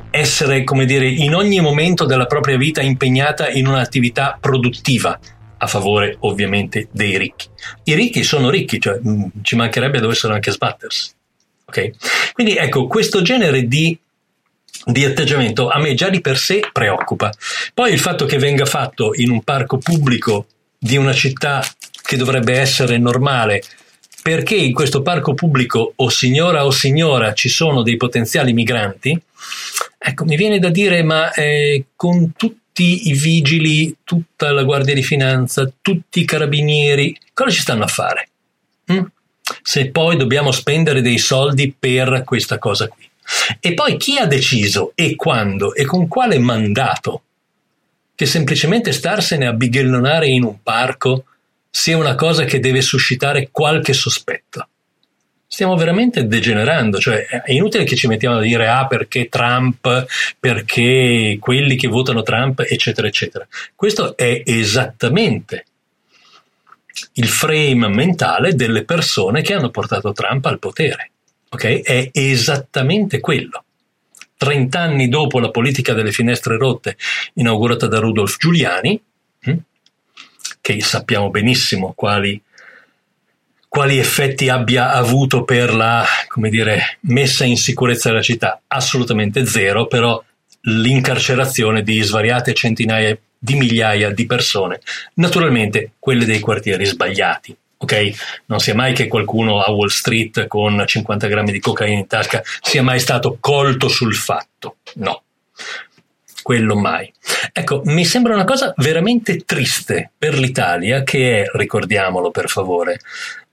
essere, 0.09 0.63
come 0.63 0.85
dire, 0.85 1.07
in 1.07 1.35
ogni 1.35 1.61
momento 1.61 2.05
della 2.05 2.25
propria 2.25 2.57
vita 2.57 2.81
impegnata 2.81 3.49
in 3.49 3.67
un'attività 3.67 4.37
produttiva, 4.39 5.17
a 5.57 5.67
favore 5.67 6.17
ovviamente 6.21 6.87
dei 6.91 7.17
ricchi. 7.17 7.47
I 7.83 7.93
ricchi 7.93 8.23
sono 8.23 8.49
ricchi, 8.49 8.79
cioè 8.79 8.99
mh, 8.99 9.09
mm, 9.09 9.23
ci 9.43 9.55
mancherebbe 9.55 9.99
dovessero 9.99 10.33
anche 10.33 10.51
sbattersi. 10.51 11.11
Okay? 11.65 11.93
Quindi 12.33 12.55
ecco, 12.55 12.87
questo 12.87 13.21
genere 13.21 13.67
di, 13.67 13.97
di 14.85 15.05
atteggiamento 15.05 15.69
a 15.69 15.79
me 15.79 15.93
già 15.93 16.09
di 16.09 16.19
per 16.19 16.37
sé 16.37 16.67
preoccupa. 16.73 17.31
Poi 17.73 17.93
il 17.93 17.99
fatto 17.99 18.25
che 18.25 18.39
venga 18.39 18.65
fatto 18.65 19.11
in 19.13 19.29
un 19.29 19.43
parco 19.43 19.77
pubblico 19.77 20.47
di 20.77 20.97
una 20.97 21.13
città 21.13 21.63
che 22.11 22.17
dovrebbe 22.17 22.59
essere 22.59 22.97
normale, 22.97 23.63
perché 24.21 24.53
in 24.53 24.73
questo 24.73 25.01
parco 25.01 25.33
pubblico 25.33 25.93
o 25.95 26.09
signora 26.09 26.65
o 26.65 26.69
signora 26.69 27.33
ci 27.33 27.47
sono 27.47 27.83
dei 27.83 27.95
potenziali 27.95 28.51
migranti, 28.51 29.17
ecco, 29.97 30.25
mi 30.25 30.35
viene 30.35 30.59
da 30.59 30.67
dire, 30.67 31.03
ma 31.03 31.31
eh, 31.31 31.85
con 31.95 32.33
tutti 32.35 33.07
i 33.07 33.13
vigili, 33.13 33.95
tutta 34.03 34.51
la 34.51 34.63
Guardia 34.63 34.93
di 34.93 35.03
Finanza, 35.03 35.71
tutti 35.81 36.19
i 36.19 36.25
carabinieri, 36.25 37.17
cosa 37.31 37.49
ci 37.49 37.61
stanno 37.61 37.85
a 37.85 37.87
fare? 37.87 38.27
Mm? 38.91 39.03
Se 39.61 39.89
poi 39.89 40.17
dobbiamo 40.17 40.51
spendere 40.51 41.01
dei 41.01 41.17
soldi 41.17 41.73
per 41.79 42.23
questa 42.25 42.57
cosa 42.57 42.89
qui. 42.89 43.09
E 43.61 43.73
poi 43.73 43.95
chi 43.95 44.17
ha 44.17 44.25
deciso 44.25 44.91
e 44.95 45.15
quando 45.15 45.73
e 45.73 45.85
con 45.85 46.09
quale 46.09 46.37
mandato 46.39 47.21
che 48.13 48.25
semplicemente 48.25 48.91
starsene 48.91 49.47
a 49.47 49.53
bighellonare 49.53 50.27
in 50.27 50.43
un 50.43 50.61
parco 50.61 51.23
sia 51.71 51.97
una 51.97 52.15
cosa 52.15 52.43
che 52.43 52.59
deve 52.59 52.81
suscitare 52.81 53.49
qualche 53.49 53.93
sospetto. 53.93 54.67
Stiamo 55.47 55.75
veramente 55.75 56.27
degenerando, 56.27 56.99
cioè 56.99 57.25
è 57.25 57.51
inutile 57.51 57.83
che 57.83 57.95
ci 57.95 58.07
mettiamo 58.07 58.37
a 58.37 58.41
dire 58.41 58.67
ah 58.67 58.87
perché 58.87 59.27
Trump, 59.27 60.05
perché 60.39 61.37
quelli 61.39 61.75
che 61.75 61.87
votano 61.87 62.21
Trump, 62.21 62.61
eccetera, 62.61 63.07
eccetera. 63.07 63.47
Questo 63.75 64.15
è 64.15 64.43
esattamente 64.45 65.65
il 67.13 67.27
frame 67.27 67.87
mentale 67.87 68.53
delle 68.55 68.83
persone 68.83 69.41
che 69.41 69.53
hanno 69.53 69.69
portato 69.69 70.11
Trump 70.13 70.45
al 70.45 70.59
potere. 70.59 71.11
Ok? 71.49 71.81
È 71.81 72.09
esattamente 72.13 73.19
quello. 73.19 73.63
Trent'anni 74.37 75.09
dopo 75.09 75.39
la 75.39 75.51
politica 75.51 75.93
delle 75.93 76.11
finestre 76.11 76.57
rotte 76.57 76.97
inaugurata 77.35 77.87
da 77.87 77.99
Rudolf 77.99 78.37
Giuliani, 78.37 78.99
che 80.61 80.79
sappiamo 80.81 81.29
benissimo 81.29 81.93
quali, 81.95 82.39
quali 83.67 83.97
effetti 83.97 84.47
abbia 84.47 84.91
avuto 84.93 85.43
per 85.43 85.73
la 85.73 86.05
dire, 86.35 86.99
messa 87.01 87.43
in 87.43 87.57
sicurezza 87.57 88.09
della 88.09 88.21
città. 88.21 88.61
Assolutamente 88.67 89.45
zero, 89.45 89.87
però 89.87 90.23
l'incarcerazione 90.61 91.81
di 91.81 92.01
svariate 92.01 92.53
centinaia 92.53 93.17
di 93.43 93.55
migliaia 93.55 94.11
di 94.11 94.27
persone, 94.27 94.79
naturalmente 95.15 95.93
quelle 95.97 96.25
dei 96.25 96.39
quartieri 96.39 96.85
sbagliati. 96.85 97.55
Ok? 97.77 98.43
Non 98.45 98.59
sia 98.59 98.75
mai 98.75 98.93
che 98.93 99.07
qualcuno 99.07 99.59
a 99.59 99.71
Wall 99.71 99.87
Street 99.87 100.45
con 100.45 100.83
50 100.85 101.27
grammi 101.27 101.51
di 101.51 101.59
cocaina 101.59 101.97
in 101.97 102.05
tasca 102.05 102.43
sia 102.61 102.83
mai 102.83 102.99
stato 102.99 103.37
colto 103.39 103.87
sul 103.87 104.13
fatto. 104.13 104.75
No, 104.95 105.23
quello 106.41 106.75
mai. 106.75 107.11
Ecco, 107.51 107.81
mi 107.85 108.05
sembra 108.05 108.33
una 108.33 108.43
cosa 108.43 108.73
veramente 108.77 109.43
triste 109.45 110.11
per 110.17 110.37
l'Italia, 110.37 111.03
che 111.03 111.43
è, 111.43 111.45
ricordiamolo 111.53 112.31
per 112.31 112.49
favore, 112.49 112.99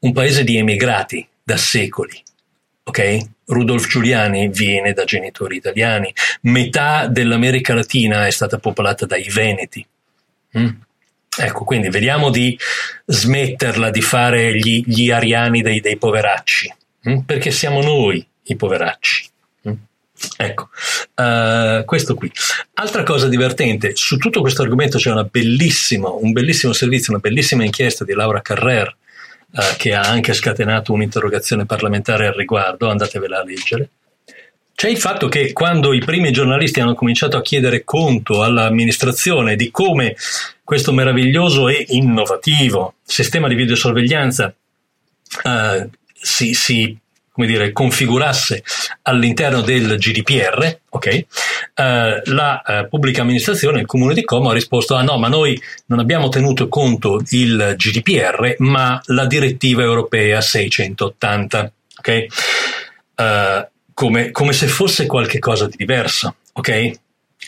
un 0.01 0.13
paese 0.13 0.45
di 0.45 0.57
emigrati 0.57 1.27
da 1.43 1.57
secoli. 1.57 2.23
Ok? 2.85 3.19
Rudolf 3.47 3.87
Giuliani 3.87 4.49
viene 4.49 4.93
da 4.93 5.05
genitori 5.05 5.57
italiani, 5.57 6.13
metà 6.43 7.07
dell'America 7.07 7.75
Latina 7.75 8.27
è 8.27 8.31
stata 8.31 8.59
popolata 8.59 9.07
dai 9.07 9.29
Veneti. 9.29 9.87
Mm? 10.59 10.69
Ecco, 11.41 11.65
quindi 11.65 11.89
vediamo 11.89 12.31
di 12.31 12.59
smetterla 13.07 13.91
di 13.91 14.03
fare 14.03 14.57
gli, 14.59 14.83
gli 14.85 15.11
ariani 15.11 15.63
dei, 15.63 15.81
dei 15.81 15.97
poveracci, 15.97 16.75
mm? 17.09 17.19
perché 17.21 17.51
siamo 17.51 17.81
noi 17.81 18.27
i 18.45 18.57
poveracci. 18.57 19.29
Ecco, 20.37 20.69
uh, 21.15 21.85
questo 21.85 22.15
qui. 22.15 22.31
Altra 22.75 23.03
cosa 23.03 23.29
divertente, 23.29 23.93
su 23.95 24.17
tutto 24.17 24.41
questo 24.41 24.63
argomento 24.63 24.99
c'è 24.99 25.11
un 25.11 25.29
bellissimo 25.31 26.73
servizio, 26.73 27.13
una 27.13 27.21
bellissima 27.21 27.65
inchiesta 27.65 28.05
di 28.05 28.13
Laura 28.13 28.41
Carrer, 28.41 28.97
uh, 29.53 29.77
che 29.77 29.95
ha 29.95 30.03
anche 30.03 30.33
scatenato 30.35 30.93
un'interrogazione 30.93 31.67
parlamentare 31.67 32.27
al 32.27 32.35
riguardo, 32.35 32.89
andatevela 32.89 33.41
a 33.41 33.45
leggere. 33.45 33.89
C'è 34.75 34.89
il 34.89 34.99
fatto 34.99 35.27
che 35.27 35.53
quando 35.53 35.93
i 35.93 35.99
primi 35.99 36.31
giornalisti 36.31 36.79
hanno 36.79 36.95
cominciato 36.95 37.37
a 37.37 37.43
chiedere 37.43 37.83
conto 37.83 38.45
all'amministrazione 38.45 39.57
di 39.57 39.73
come 39.73 40.15
questo 40.63 40.93
meraviglioso 40.93 41.69
e 41.69 41.85
innovativo 41.89 42.95
sistema 43.03 43.49
di 43.49 43.57
videosorveglianza 43.57 44.55
uh, 45.43 45.91
si, 46.13 46.55
si 46.55 46.97
come 47.39 47.47
dire, 47.47 47.71
configurasse 47.71 48.65
all'interno 49.03 49.61
del 49.61 49.97
GDPR, 49.97 50.79
okay, 50.89 51.21
uh, 51.77 52.21
la 52.33 52.63
uh, 52.67 52.89
pubblica 52.89 53.23
amministrazione, 53.23 53.79
il 53.79 53.87
comune 53.87 54.13
di 54.13 54.25
Como, 54.25 54.51
ha 54.51 54.53
risposto: 54.53 54.97
ah 54.97 55.03
no, 55.03 55.19
ma 55.19 55.29
noi 55.29 55.57
non 55.87 56.01
abbiamo 56.01 56.31
tenuto 56.31 56.67
conto 56.67 57.23
il 57.31 57.75
GDPR, 57.77 58.57
ma 58.59 59.01
la 59.05 59.27
direttiva 59.27 59.83
europea 59.83 60.41
680. 60.41 61.73
Okay? 62.01 62.27
Uh, 63.15 63.67
come, 63.95 64.33
come 64.33 64.53
se 64.53 64.67
fosse 64.67 65.07
qualcosa 65.07 65.69
di 65.69 65.77
diverso, 65.77 66.35
ok? 66.55 66.91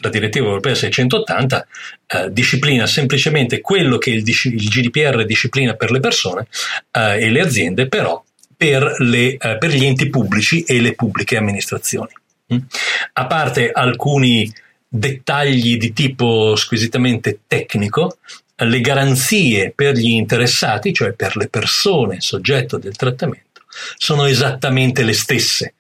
La 0.03 0.09
direttiva 0.09 0.47
europea 0.47 0.75
680 0.75 1.67
eh, 2.07 2.33
disciplina 2.33 2.87
semplicemente 2.87 3.61
quello 3.61 3.99
che 3.99 4.11
il, 4.11 4.23
il, 4.27 4.69
GDPR 4.69 5.25
disciplina 5.25 5.75
per 5.75 5.91
le 5.91 6.01
persone 6.01 6.47
eh, 6.93 7.25
e 7.25 7.31
le 7.31 7.41
aziende, 7.41 7.87
però 7.87 8.23
per, 8.61 8.97
le, 8.99 9.39
eh, 9.39 9.57
per, 9.57 9.71
gli 9.71 9.87
enti 9.87 10.11
pubblici 10.11 10.65
e 10.65 10.81
le 10.83 10.95
pubbliche 10.95 11.39
amministrazioni. 11.39 12.11
Mm? 12.53 12.59
A 13.15 13.27
parte 13.27 13.71
alcuni 13.71 14.53
dettagli 14.87 15.79
di 15.79 15.95
tipo 15.95 16.55
squisitamente 16.57 17.41
tecnico, 17.47 18.19
le 18.57 18.81
garanzie 18.83 19.73
per 19.75 19.95
gli 19.95 20.11
interessati, 20.11 20.93
cioè 20.93 21.13
per 21.13 21.39
le 21.39 21.49
persone 21.49 22.21
soggetto 22.21 22.77
del 22.77 22.97
trattamento, 22.97 23.63
sono 23.97 24.27
esattamente 24.27 25.05
le 25.05 25.15
stesse 25.15 25.75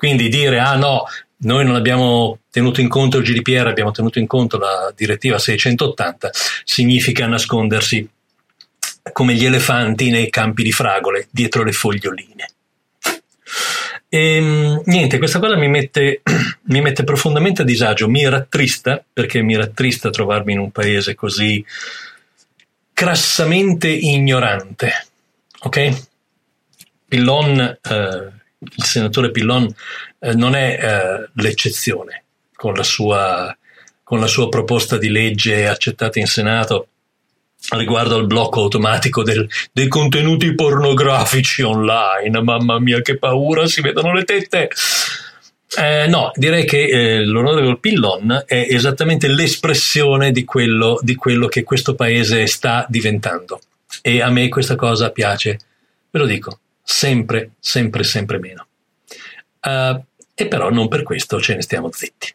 quindi 0.00 0.30
dire, 0.30 0.58
ah 0.60 0.76
no, 0.76 1.04
noi 1.40 1.66
non 1.66 1.74
abbiamo 1.74 2.38
tenuto 2.50 2.80
in 2.80 2.88
conto 2.88 3.18
il 3.18 3.22
GDPR, 3.22 3.66
abbiamo 3.66 3.90
tenuto 3.90 4.18
in 4.18 4.26
conto 4.26 4.56
la 4.56 4.90
direttiva 4.96 5.38
680, 5.38 6.30
significa 6.64 7.26
nascondersi 7.26 8.08
come 9.12 9.34
gli 9.34 9.44
elefanti 9.44 10.10
nei 10.10 10.30
campi 10.30 10.62
di 10.62 10.72
fragole, 10.72 11.28
dietro 11.30 11.62
le 11.62 11.72
foglioline. 11.72 12.48
E, 14.08 14.36
ehm, 14.36 14.82
niente, 14.86 15.18
questa 15.18 15.38
cosa 15.38 15.56
mi 15.56 15.68
mette, 15.68 16.22
mi 16.66 16.80
mette 16.80 17.04
profondamente 17.04 17.62
a 17.62 17.64
disagio, 17.64 18.08
mi 18.08 18.28
rattrista, 18.28 19.02
perché 19.12 19.40
mi 19.40 19.56
rattrista 19.56 20.10
trovarmi 20.10 20.52
in 20.52 20.58
un 20.58 20.70
paese 20.72 21.14
così 21.14 21.64
crassamente 22.92 23.88
ignorante. 23.88 25.06
Ok? 25.60 26.08
Pillon, 27.06 27.60
eh, 27.60 28.32
il 28.58 28.84
senatore 28.84 29.30
Pillon 29.30 29.72
eh, 30.18 30.34
non 30.34 30.54
è 30.54 30.78
eh, 30.80 31.30
l'eccezione 31.34 32.24
con 32.54 32.74
la, 32.74 32.82
sua, 32.82 33.56
con 34.02 34.20
la 34.20 34.26
sua 34.26 34.48
proposta 34.48 34.98
di 34.98 35.08
legge 35.08 35.66
accettata 35.66 36.18
in 36.18 36.26
Senato 36.26 36.88
riguardo 37.70 38.16
al 38.16 38.26
blocco 38.26 38.62
automatico 38.62 39.22
del, 39.22 39.48
dei 39.72 39.88
contenuti 39.88 40.54
pornografici 40.54 41.62
online. 41.62 42.42
Mamma 42.42 42.78
mia, 42.78 43.00
che 43.00 43.18
paura, 43.18 43.66
si 43.66 43.80
vedono 43.80 44.12
le 44.12 44.24
tette. 44.24 44.70
Eh, 45.78 46.06
no, 46.08 46.32
direi 46.34 46.64
che 46.64 46.84
eh, 46.88 47.24
l'onorevole 47.24 47.78
Pillon 47.78 48.44
è 48.44 48.66
esattamente 48.70 49.28
l'espressione 49.28 50.32
di 50.32 50.44
quello, 50.44 50.98
di 51.00 51.14
quello 51.14 51.46
che 51.46 51.62
questo 51.62 51.94
paese 51.94 52.46
sta 52.46 52.84
diventando. 52.88 53.60
E 54.02 54.20
a 54.20 54.30
me 54.30 54.48
questa 54.48 54.74
cosa 54.74 55.10
piace, 55.10 55.58
ve 56.10 56.18
lo 56.18 56.26
dico, 56.26 56.58
sempre, 56.82 57.52
sempre, 57.60 58.02
sempre 58.02 58.38
meno. 58.38 58.66
Uh, 59.62 60.02
e 60.34 60.46
però 60.46 60.70
non 60.70 60.88
per 60.88 61.02
questo 61.02 61.40
ce 61.40 61.54
ne 61.54 61.62
stiamo 61.62 61.90
zitti. 61.92 62.34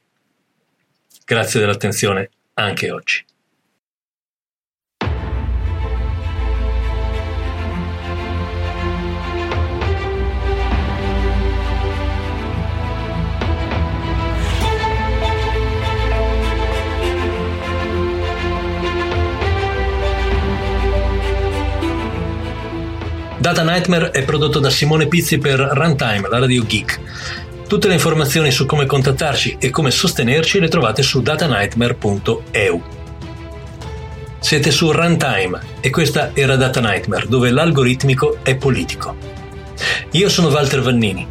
Grazie 1.25 1.59
dell'attenzione 1.59 2.29
anche 2.53 2.91
oggi. 2.91 3.25
Data 23.45 23.61
Nightmare 23.61 24.09
è 24.09 24.23
prodotto 24.23 24.57
da 24.57 24.71
Simone 24.71 25.05
Pizzi 25.05 25.37
per 25.37 25.59
Runtime, 25.59 26.27
la 26.27 26.39
radio 26.39 26.65
geek. 26.65 26.99
Tutte 27.67 27.87
le 27.87 27.93
informazioni 27.93 28.49
su 28.49 28.65
come 28.65 28.87
contattarci 28.87 29.57
e 29.59 29.69
come 29.69 29.91
sostenerci 29.91 30.59
le 30.59 30.67
trovate 30.67 31.03
su 31.03 31.21
datanightmare.eu. 31.21 32.83
Siete 34.39 34.71
su 34.71 34.91
Runtime 34.91 35.59
e 35.79 35.91
questa 35.91 36.31
era 36.33 36.55
Data 36.55 36.79
Nightmare, 36.79 37.27
dove 37.27 37.51
l'algoritmico 37.51 38.39
è 38.41 38.55
politico. 38.55 39.15
Io 40.13 40.27
sono 40.27 40.47
Walter 40.47 40.81
Vannini. 40.81 41.27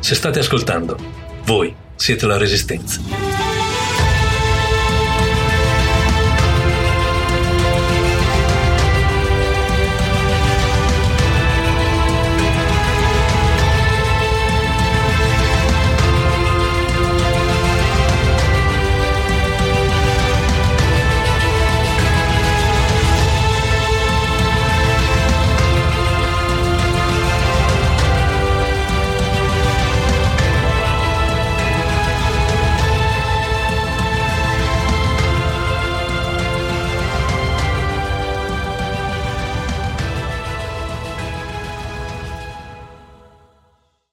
Se 0.00 0.16
state 0.16 0.40
ascoltando, 0.40 0.98
voi 1.44 1.72
siete 1.94 2.26
la 2.26 2.38
resistenza. 2.38 3.31